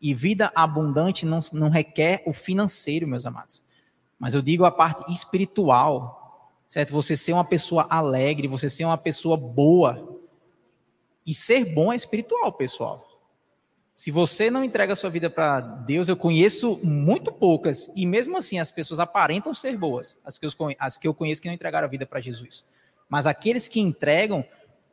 E 0.00 0.14
vida 0.14 0.52
abundante 0.54 1.26
não, 1.26 1.40
não 1.52 1.68
requer 1.68 2.22
o 2.26 2.32
financeiro, 2.32 3.06
meus 3.06 3.26
amados. 3.26 3.62
Mas 4.18 4.34
eu 4.34 4.42
digo 4.42 4.64
a 4.64 4.70
parte 4.70 5.10
espiritual, 5.12 6.52
certo? 6.66 6.92
Você 6.92 7.16
ser 7.16 7.32
uma 7.32 7.44
pessoa 7.44 7.86
alegre, 7.90 8.48
você 8.48 8.70
ser 8.70 8.84
uma 8.84 8.98
pessoa 8.98 9.36
boa. 9.36 10.18
E 11.26 11.34
ser 11.34 11.74
bom 11.74 11.92
é 11.92 11.96
espiritual, 11.96 12.52
pessoal. 12.52 13.06
Se 13.98 14.12
você 14.12 14.48
não 14.48 14.62
entrega 14.62 14.92
a 14.92 14.96
sua 14.96 15.10
vida 15.10 15.28
para 15.28 15.60
Deus, 15.60 16.06
eu 16.06 16.16
conheço 16.16 16.78
muito 16.84 17.32
poucas, 17.32 17.90
e 17.96 18.06
mesmo 18.06 18.36
assim 18.36 18.60
as 18.60 18.70
pessoas 18.70 19.00
aparentam 19.00 19.52
ser 19.52 19.76
boas, 19.76 20.16
as 20.24 20.38
que 20.38 20.46
as 20.78 20.96
que 20.96 21.08
eu 21.08 21.12
conheço 21.12 21.42
que 21.42 21.48
não 21.48 21.54
entregaram 21.56 21.84
a 21.84 21.90
vida 21.90 22.06
para 22.06 22.20
Jesus. 22.20 22.64
Mas 23.08 23.26
aqueles 23.26 23.68
que 23.68 23.80
entregam, 23.80 24.44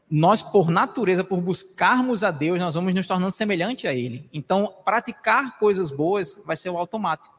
nós, 0.09 0.41
por 0.41 0.69
natureza, 0.69 1.23
por 1.23 1.41
buscarmos 1.41 2.23
a 2.23 2.31
Deus, 2.31 2.59
nós 2.59 2.75
vamos 2.75 2.93
nos 2.93 3.07
tornando 3.07 3.31
semelhante 3.31 3.87
a 3.87 3.93
Ele. 3.93 4.29
Então, 4.31 4.73
praticar 4.85 5.57
coisas 5.57 5.91
boas 5.91 6.41
vai 6.45 6.55
ser 6.55 6.69
o 6.69 6.77
automático. 6.77 7.37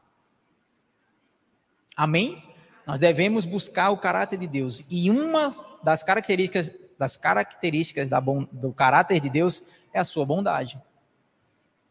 Amém? 1.95 2.43
Nós 2.85 2.99
devemos 2.99 3.45
buscar 3.45 3.89
o 3.89 3.97
caráter 3.97 4.37
de 4.37 4.47
Deus. 4.47 4.83
E 4.89 5.09
uma 5.09 5.49
das 5.83 6.03
características, 6.03 6.71
das 6.97 7.17
características 7.17 8.07
da 8.07 8.21
bom, 8.21 8.47
do 8.51 8.71
caráter 8.71 9.19
de 9.19 9.29
Deus 9.29 9.63
é 9.93 9.99
a 9.99 10.05
sua 10.05 10.25
bondade. 10.25 10.79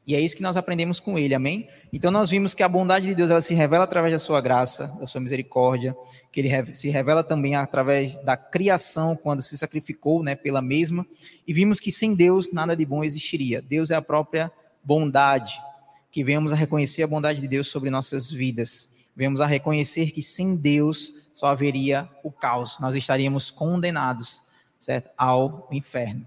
E 0.06 0.14
é 0.14 0.20
isso 0.20 0.36
que 0.36 0.42
nós 0.42 0.56
aprendemos 0.56 1.00
com 1.00 1.18
ele, 1.18 1.34
amém? 1.34 1.68
Então 1.92 2.12
nós 2.12 2.30
vimos 2.30 2.54
que 2.54 2.62
a 2.62 2.68
bondade 2.68 3.08
de 3.08 3.14
Deus 3.14 3.28
ela 3.28 3.40
se 3.40 3.54
revela 3.54 3.82
através 3.82 4.12
da 4.12 4.20
sua 4.20 4.40
graça, 4.40 4.86
da 5.00 5.06
sua 5.06 5.20
misericórdia, 5.20 5.96
que 6.30 6.40
ele 6.40 6.74
se 6.74 6.88
revela 6.88 7.24
também 7.24 7.56
através 7.56 8.16
da 8.22 8.36
criação, 8.36 9.16
quando 9.16 9.42
se 9.42 9.58
sacrificou 9.58 10.22
né, 10.22 10.36
pela 10.36 10.62
mesma, 10.62 11.04
e 11.44 11.52
vimos 11.52 11.80
que 11.80 11.90
sem 11.90 12.14
Deus 12.14 12.52
nada 12.52 12.76
de 12.76 12.86
bom 12.86 13.02
existiria. 13.02 13.60
Deus 13.60 13.90
é 13.90 13.96
a 13.96 14.02
própria 14.02 14.52
bondade, 14.84 15.60
que 16.08 16.22
venhamos 16.22 16.52
a 16.52 16.56
reconhecer 16.56 17.02
a 17.02 17.08
bondade 17.08 17.40
de 17.40 17.48
Deus 17.48 17.66
sobre 17.66 17.90
nossas 17.90 18.30
vidas. 18.30 18.88
Venhamos 19.16 19.40
a 19.40 19.46
reconhecer 19.46 20.12
que 20.12 20.22
sem 20.22 20.54
Deus 20.54 21.12
só 21.34 21.48
haveria 21.48 22.08
o 22.22 22.30
caos, 22.30 22.78
nós 22.78 22.94
estaríamos 22.94 23.50
condenados, 23.50 24.44
certo, 24.78 25.10
ao 25.18 25.68
inferno. 25.72 26.24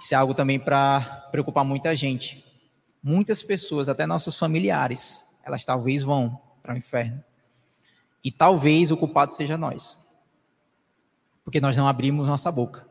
Isso 0.00 0.14
é 0.14 0.16
algo 0.16 0.32
também 0.32 0.58
para 0.58 1.28
preocupar 1.30 1.62
muita 1.62 1.94
gente. 1.94 2.42
Muitas 3.02 3.42
pessoas, 3.42 3.86
até 3.86 4.06
nossos 4.06 4.38
familiares, 4.38 5.28
elas 5.44 5.62
talvez 5.62 6.02
vão 6.02 6.40
para 6.62 6.74
o 6.74 6.78
inferno. 6.78 7.22
E 8.24 8.30
talvez 8.30 8.90
o 8.90 8.96
culpado 8.96 9.34
seja 9.34 9.58
nós. 9.58 10.02
Porque 11.44 11.60
nós 11.60 11.76
não 11.76 11.86
abrimos 11.86 12.28
nossa 12.28 12.50
boca. 12.50 12.88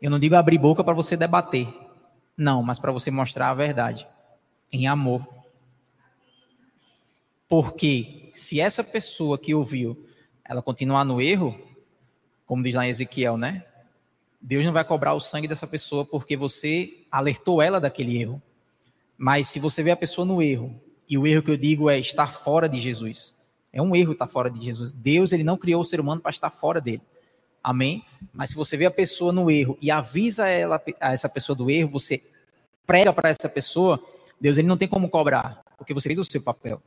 Eu 0.00 0.10
não 0.10 0.18
digo 0.18 0.34
abrir 0.34 0.58
boca 0.58 0.84
para 0.84 0.92
você 0.92 1.16
debater. 1.16 1.66
Não, 2.36 2.62
mas 2.62 2.78
para 2.78 2.92
você 2.92 3.10
mostrar 3.10 3.48
a 3.48 3.54
verdade. 3.54 4.06
Em 4.70 4.86
amor. 4.86 5.26
Porque 7.48 8.28
se 8.34 8.60
essa 8.60 8.84
pessoa 8.84 9.38
que 9.38 9.54
ouviu, 9.54 10.06
ela 10.44 10.60
continuar 10.60 11.04
no 11.04 11.22
erro, 11.22 11.58
como 12.44 12.62
diz 12.62 12.74
lá 12.74 12.84
em 12.84 12.90
Ezequiel, 12.90 13.38
né? 13.38 13.64
Deus 14.48 14.64
não 14.64 14.72
vai 14.72 14.84
cobrar 14.84 15.12
o 15.12 15.18
sangue 15.18 15.48
dessa 15.48 15.66
pessoa 15.66 16.04
porque 16.04 16.36
você 16.36 17.04
alertou 17.10 17.60
ela 17.60 17.80
daquele 17.80 18.16
erro. 18.16 18.40
Mas 19.18 19.48
se 19.48 19.58
você 19.58 19.82
vê 19.82 19.90
a 19.90 19.96
pessoa 19.96 20.24
no 20.24 20.40
erro, 20.40 20.80
e 21.08 21.18
o 21.18 21.26
erro 21.26 21.42
que 21.42 21.50
eu 21.50 21.56
digo 21.56 21.90
é 21.90 21.98
estar 21.98 22.32
fora 22.32 22.68
de 22.68 22.78
Jesus. 22.78 23.34
É 23.72 23.82
um 23.82 23.96
erro 23.96 24.12
estar 24.12 24.28
fora 24.28 24.48
de 24.48 24.64
Jesus. 24.64 24.92
Deus 24.92 25.32
ele 25.32 25.42
não 25.42 25.56
criou 25.56 25.80
o 25.80 25.84
ser 25.84 25.98
humano 25.98 26.20
para 26.20 26.30
estar 26.30 26.50
fora 26.50 26.80
dele. 26.80 27.02
Amém? 27.60 28.04
Mas 28.32 28.50
se 28.50 28.54
você 28.54 28.76
vê 28.76 28.86
a 28.86 28.90
pessoa 28.90 29.32
no 29.32 29.50
erro 29.50 29.76
e 29.82 29.90
avisa 29.90 30.46
ela, 30.46 30.80
a 31.00 31.12
essa 31.12 31.28
pessoa 31.28 31.56
do 31.56 31.68
erro, 31.68 31.90
você 31.90 32.22
prega 32.86 33.12
para 33.12 33.30
essa 33.30 33.48
pessoa, 33.48 34.00
Deus 34.40 34.58
ele 34.58 34.68
não 34.68 34.76
tem 34.76 34.86
como 34.86 35.08
cobrar, 35.08 35.60
porque 35.76 35.92
você 35.92 36.08
fez 36.08 36.20
o 36.20 36.24
seu 36.24 36.40
papel. 36.40 36.80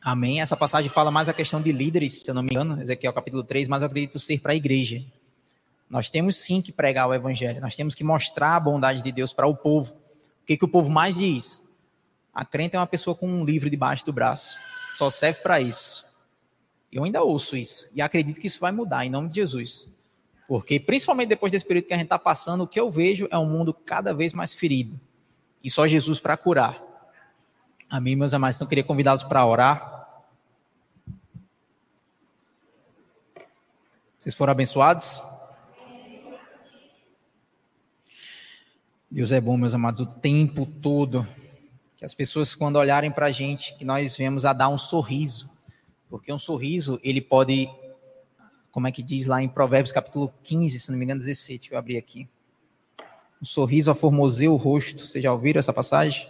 Amém. 0.00 0.40
Essa 0.40 0.56
passagem 0.56 0.88
fala 0.88 1.10
mais 1.10 1.28
a 1.28 1.34
questão 1.34 1.60
de 1.60 1.72
líderes, 1.72 2.22
se 2.22 2.30
eu 2.30 2.34
não 2.34 2.42
me 2.42 2.52
engano, 2.52 2.80
Ezequiel 2.80 3.12
capítulo 3.12 3.44
3, 3.44 3.68
mas 3.68 3.82
eu 3.82 3.86
acredito 3.86 4.18
ser 4.18 4.40
para 4.40 4.52
a 4.52 4.56
igreja. 4.56 5.04
Nós 5.90 6.08
temos 6.08 6.36
sim 6.36 6.62
que 6.62 6.70
pregar 6.70 7.08
o 7.08 7.12
evangelho, 7.12 7.60
nós 7.60 7.74
temos 7.74 7.96
que 7.96 8.04
mostrar 8.04 8.54
a 8.54 8.60
bondade 8.60 9.02
de 9.02 9.10
Deus 9.10 9.32
para 9.32 9.48
o 9.48 9.56
povo. 9.56 9.92
O 10.42 10.46
que, 10.46 10.56
que 10.56 10.64
o 10.64 10.68
povo 10.68 10.88
mais 10.88 11.16
diz? 11.16 11.68
A 12.32 12.44
crente 12.44 12.76
é 12.76 12.78
uma 12.78 12.86
pessoa 12.86 13.16
com 13.16 13.28
um 13.28 13.44
livro 13.44 13.68
debaixo 13.68 14.06
do 14.06 14.12
braço. 14.12 14.56
Só 14.94 15.10
serve 15.10 15.40
para 15.40 15.60
isso. 15.60 16.06
Eu 16.92 17.02
ainda 17.02 17.22
ouço 17.22 17.56
isso 17.56 17.88
e 17.92 18.00
acredito 18.00 18.40
que 18.40 18.46
isso 18.46 18.60
vai 18.60 18.70
mudar 18.70 19.04
em 19.04 19.10
nome 19.10 19.28
de 19.28 19.34
Jesus. 19.34 19.88
Porque, 20.46 20.78
principalmente 20.78 21.28
depois 21.28 21.50
desse 21.50 21.64
período 21.64 21.86
que 21.86 21.94
a 21.94 21.96
gente 21.96 22.06
está 22.06 22.18
passando, 22.18 22.62
o 22.62 22.68
que 22.68 22.78
eu 22.78 22.88
vejo 22.88 23.28
é 23.30 23.38
um 23.38 23.46
mundo 23.46 23.74
cada 23.74 24.14
vez 24.14 24.32
mais 24.32 24.54
ferido. 24.54 24.98
E 25.62 25.68
só 25.68 25.86
Jesus 25.86 26.20
para 26.20 26.36
curar. 26.36 26.80
Amém, 27.88 28.14
meus 28.14 28.32
amados? 28.32 28.56
Então, 28.56 28.66
eu 28.66 28.68
queria 28.68 28.84
convidá-los 28.84 29.24
para 29.24 29.44
orar. 29.44 30.24
Vocês 34.18 34.34
foram 34.34 34.52
abençoados? 34.52 35.22
Deus 39.10 39.32
é 39.32 39.40
bom, 39.40 39.56
meus 39.56 39.74
amados, 39.74 39.98
o 39.98 40.06
tempo 40.06 40.64
todo. 40.64 41.26
Que 41.96 42.04
as 42.04 42.14
pessoas, 42.14 42.54
quando 42.54 42.76
olharem 42.76 43.10
para 43.10 43.26
a 43.26 43.30
gente, 43.32 43.74
que 43.74 43.84
nós 43.84 44.16
vemos 44.16 44.44
a 44.44 44.52
dar 44.52 44.68
um 44.68 44.78
sorriso. 44.78 45.50
Porque 46.08 46.32
um 46.32 46.38
sorriso, 46.38 47.00
ele 47.02 47.20
pode 47.20 47.68
como 48.70 48.86
é 48.86 48.92
que 48.92 49.02
diz 49.02 49.26
lá 49.26 49.42
em 49.42 49.48
Provérbios 49.48 49.90
capítulo 49.90 50.32
15, 50.44 50.78
se 50.78 50.90
não 50.92 50.98
me 50.98 51.04
engano, 51.04 51.18
17, 51.18 51.58
deixa 51.58 51.74
eu 51.74 51.78
abrir 51.78 51.96
aqui. 51.96 52.28
Um 53.42 53.44
sorriso 53.44 53.90
aformoseia 53.90 54.50
o 54.50 54.54
rosto. 54.54 55.04
Vocês 55.04 55.24
já 55.24 55.32
ouviram 55.32 55.58
essa 55.58 55.72
passagem? 55.72 56.28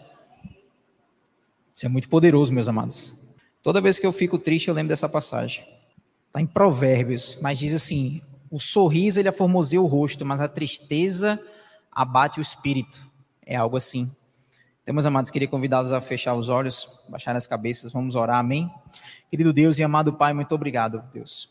Isso 1.74 1.84
é 1.84 1.88
muito 1.88 2.08
poderoso, 2.08 2.50
meus 2.50 2.66
amados. 2.66 3.14
Toda 3.62 3.80
vez 3.80 3.98
que 3.98 4.06
eu 4.06 4.12
fico 4.12 4.38
triste, 4.38 4.68
eu 4.68 4.74
lembro 4.74 4.88
dessa 4.88 5.08
passagem. 5.08 5.66
Está 6.28 6.40
em 6.40 6.46
Provérbios, 6.46 7.38
mas 7.42 7.58
diz 7.58 7.74
assim: 7.74 8.22
o 8.50 8.58
sorriso 8.58 9.20
ele 9.20 9.28
aformoseia 9.28 9.82
o 9.82 9.86
rosto, 9.86 10.24
mas 10.24 10.40
a 10.40 10.48
tristeza 10.48 11.38
abate 11.90 12.38
o 12.38 12.42
espírito. 12.42 13.04
É 13.44 13.56
algo 13.56 13.76
assim. 13.76 14.10
Então, 14.82 14.94
meus 14.94 15.06
amados, 15.06 15.30
queria 15.30 15.48
convidá-los 15.48 15.92
a 15.92 16.00
fechar 16.00 16.34
os 16.34 16.48
olhos, 16.48 16.90
baixar 17.08 17.36
as 17.36 17.46
cabeças, 17.46 17.92
vamos 17.92 18.14
orar, 18.14 18.38
amém? 18.38 18.70
Querido 19.30 19.52
Deus 19.52 19.78
e 19.78 19.82
amado 19.82 20.12
Pai, 20.12 20.32
muito 20.32 20.54
obrigado, 20.54 21.02
Deus 21.12 21.50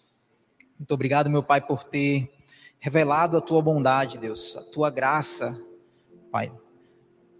muito 0.80 0.93
obrigado, 0.93 1.30
meu 1.30 1.43
Pai, 1.43 1.60
por 1.60 1.84
ter 1.84 2.32
revelado 2.80 3.36
a 3.36 3.41
tua 3.41 3.62
bondade, 3.62 4.17
Deus, 4.17 4.56
a 4.56 4.62
tua 4.62 4.89
graça, 4.89 5.62
Pai, 6.32 6.49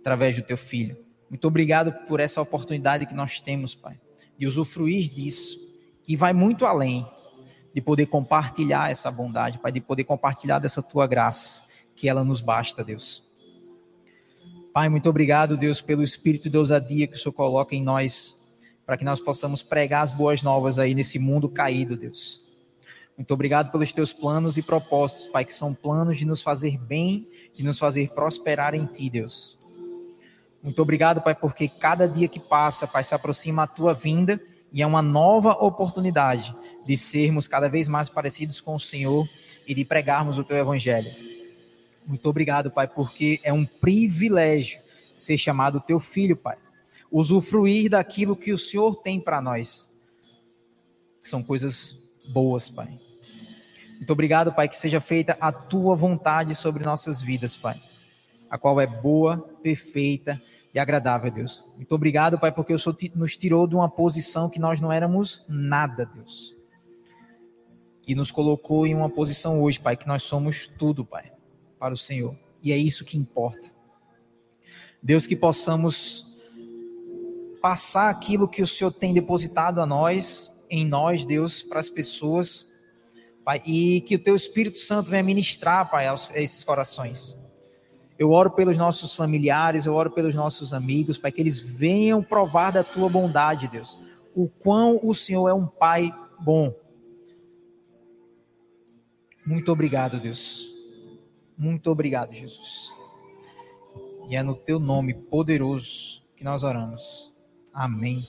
através 0.02 0.36
do 0.36 0.42
teu 0.42 0.58
filho. 0.58 0.98
Muito 1.30 1.48
obrigado 1.48 1.94
por 2.06 2.20
essa 2.20 2.42
oportunidade 2.42 3.06
que 3.06 3.14
nós 3.14 3.40
temos, 3.40 3.74
Pai, 3.74 3.98
de 4.38 4.46
usufruir 4.46 5.10
disso, 5.10 5.58
e 6.06 6.18
vai 6.18 6.34
muito 6.34 6.66
além 6.66 7.08
de 7.74 7.80
poder 7.80 8.08
compartilhar 8.08 8.92
essa 8.92 9.10
bondade, 9.10 9.58
Pai, 9.58 9.72
de 9.72 9.80
poder 9.80 10.04
compartilhar 10.04 10.60
dessa 10.60 10.84
tua 10.84 11.08
graça, 11.08 11.64
que 12.00 12.08
ela 12.08 12.24
nos 12.24 12.40
basta, 12.40 12.82
Deus. 12.82 13.22
Pai, 14.74 14.88
muito 14.88 15.10
obrigado, 15.10 15.58
Deus, 15.58 15.82
pelo 15.82 16.02
espírito 16.02 16.50
de 16.50 16.58
ousadia 16.58 17.06
que 17.06 17.18
o 17.18 17.20
Senhor 17.20 17.34
coloca 17.34 17.76
em 17.76 17.84
nós, 17.84 18.34
para 18.86 18.96
que 18.96 19.04
nós 19.04 19.20
possamos 19.20 19.62
pregar 19.62 20.04
as 20.04 20.10
boas 20.10 20.42
novas 20.42 20.80
aí 20.80 20.96
nesse 20.96 21.20
mundo 21.20 21.50
caído, 21.50 21.98
Deus. 21.98 22.40
Muito 23.18 23.34
obrigado 23.34 23.70
pelos 23.70 23.92
teus 23.92 24.14
planos 24.14 24.56
e 24.56 24.62
propósitos, 24.62 25.28
Pai, 25.28 25.44
que 25.44 25.54
são 25.54 25.74
planos 25.74 26.18
de 26.18 26.24
nos 26.26 26.42
fazer 26.42 26.78
bem, 26.78 27.28
de 27.54 27.66
nos 27.66 27.78
fazer 27.78 28.12
prosperar 28.12 28.74
em 28.74 28.86
Ti, 28.86 29.10
Deus. 29.10 29.58
Muito 30.64 30.82
obrigado, 30.82 31.20
Pai, 31.20 31.36
porque 31.36 31.68
cada 31.68 32.08
dia 32.08 32.30
que 32.30 32.40
passa, 32.40 32.88
Pai, 32.88 33.04
se 33.04 33.14
aproxima 33.14 33.64
a 33.64 33.68
Tua 33.68 33.94
vinda 33.94 34.40
e 34.72 34.82
é 34.82 34.88
uma 34.88 35.02
nova 35.02 35.52
oportunidade 35.52 36.56
de 36.88 36.96
sermos 36.96 37.46
cada 37.46 37.68
vez 37.68 37.90
mais 37.90 38.08
parecidos 38.08 38.62
com 38.62 38.76
o 38.76 38.80
Senhor 38.80 39.28
e 39.68 39.76
de 39.76 39.84
pregarmos 39.84 40.38
o 40.38 40.46
Teu 40.46 40.56
Evangelho. 40.56 41.39
Muito 42.10 42.28
obrigado, 42.28 42.72
Pai, 42.72 42.88
porque 42.88 43.40
é 43.44 43.54
um 43.54 43.64
privilégio 43.64 44.82
ser 45.16 45.38
chamado 45.38 45.80
Teu 45.80 46.00
Filho, 46.00 46.36
Pai. 46.36 46.58
Usufruir 47.12 47.92
daquilo 47.92 48.36
que 48.36 48.52
o 48.52 48.58
Senhor 48.58 48.96
tem 48.96 49.22
para 49.22 49.40
nós. 49.40 49.92
São 51.20 51.44
coisas 51.44 51.96
boas, 52.30 52.68
Pai. 52.68 52.96
Muito 53.98 54.12
obrigado, 54.12 54.52
Pai, 54.52 54.68
que 54.68 54.76
seja 54.76 55.00
feita 55.00 55.38
a 55.40 55.52
tua 55.52 55.96
vontade 55.96 56.56
sobre 56.56 56.84
nossas 56.84 57.22
vidas, 57.22 57.56
Pai, 57.56 57.80
a 58.50 58.58
qual 58.58 58.82
é 58.82 58.88
boa, 58.88 59.38
perfeita 59.62 60.42
e 60.74 60.80
agradável, 60.80 61.30
Deus. 61.30 61.64
Muito 61.76 61.94
obrigado, 61.94 62.40
Pai, 62.40 62.52
porque 62.52 62.74
o 62.74 62.80
Senhor 62.80 62.98
nos 63.14 63.38
tirou 63.38 63.68
de 63.68 63.76
uma 63.76 63.88
posição 63.88 64.50
que 64.50 64.60
nós 64.60 64.82
não 64.82 64.92
éramos 64.92 65.46
nada, 65.48 66.08
Deus. 66.08 66.56
E 68.08 68.16
nos 68.16 68.32
colocou 68.32 68.88
em 68.88 68.96
uma 68.96 69.12
posição 69.12 69.62
hoje, 69.62 69.80
Pai, 69.80 69.96
que 69.96 70.08
nós 70.08 70.24
somos 70.24 70.66
tudo, 70.66 71.06
Pai, 71.06 71.32
para 71.80 71.94
o 71.94 71.98
Senhor. 71.98 72.36
E 72.62 72.72
é 72.72 72.78
isso 72.78 73.06
que 73.06 73.18
importa. 73.18 73.70
Deus, 75.02 75.26
que 75.26 75.36
possamos 75.36 76.28
passar 77.62 78.10
aquilo 78.10 78.48
que 78.48 78.62
o 78.62 78.68
Senhor 78.68 78.92
tem 78.92 79.14
depositado 79.14 79.82
a 79.82 79.86
nós, 79.86 80.52
em 80.70 80.86
nós, 80.86 81.26
Deus, 81.26 81.64
para 81.64 81.80
as 81.80 81.90
pessoas 81.90 82.70
Pai, 83.50 83.64
e 83.66 84.02
que 84.02 84.14
o 84.14 84.20
teu 84.20 84.36
Espírito 84.36 84.78
Santo 84.78 85.10
venha 85.10 85.24
ministrar, 85.24 85.90
Pai, 85.90 86.08
a 86.08 86.16
esses 86.36 86.64
corações. 86.64 87.36
Eu 88.20 88.30
oro 88.30 88.52
pelos 88.52 88.78
nossos 88.78 89.16
familiares, 89.16 89.88
eu 89.88 89.96
oro 89.96 90.12
pelos 90.12 90.36
nossos 90.36 90.72
amigos, 90.72 91.18
Pai, 91.18 91.32
que 91.32 91.42
eles 91.42 91.60
venham 91.60 92.22
provar 92.22 92.72
da 92.72 92.84
tua 92.84 93.10
bondade, 93.10 93.68
Deus. 93.68 93.98
O 94.36 94.48
quão 94.48 95.00
o 95.02 95.16
Senhor 95.16 95.50
é 95.50 95.54
um 95.54 95.66
Pai 95.66 96.12
bom. 96.42 96.72
Muito 99.44 99.72
obrigado, 99.72 100.20
Deus. 100.20 100.69
Muito 101.60 101.92
obrigado, 101.92 102.34
Jesus. 102.34 102.96
E 104.30 104.36
é 104.36 104.42
no 104.42 104.56
teu 104.56 104.80
nome 104.80 105.14
poderoso 105.14 106.22
que 106.38 106.44
nós 106.44 106.64
oramos. 106.64 107.02
Amém. 107.74 108.26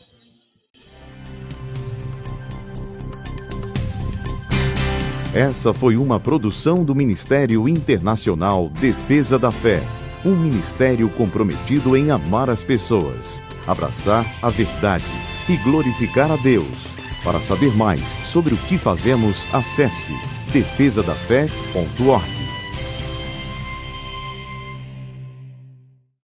Essa 5.32 5.72
foi 5.72 5.96
uma 5.96 6.18
produção 6.18 6.84
do 6.84 6.92
Ministério 6.92 7.68
Internacional 7.68 8.68
Defesa 8.68 9.38
da 9.38 9.52
Fé, 9.52 9.80
um 10.24 10.34
ministério 10.34 11.08
comprometido 11.10 11.96
em 11.96 12.10
amar 12.10 12.50
as 12.50 12.64
pessoas, 12.64 13.40
abraçar 13.64 14.26
a 14.42 14.48
verdade 14.48 15.04
e 15.48 15.56
glorificar 15.58 16.32
a 16.32 16.36
Deus. 16.36 16.90
Para 17.22 17.40
saber 17.40 17.76
mais 17.76 18.02
sobre 18.26 18.54
o 18.54 18.56
que 18.56 18.76
fazemos, 18.76 19.46
acesse 19.54 20.12
defesadafé.org. 20.52 22.39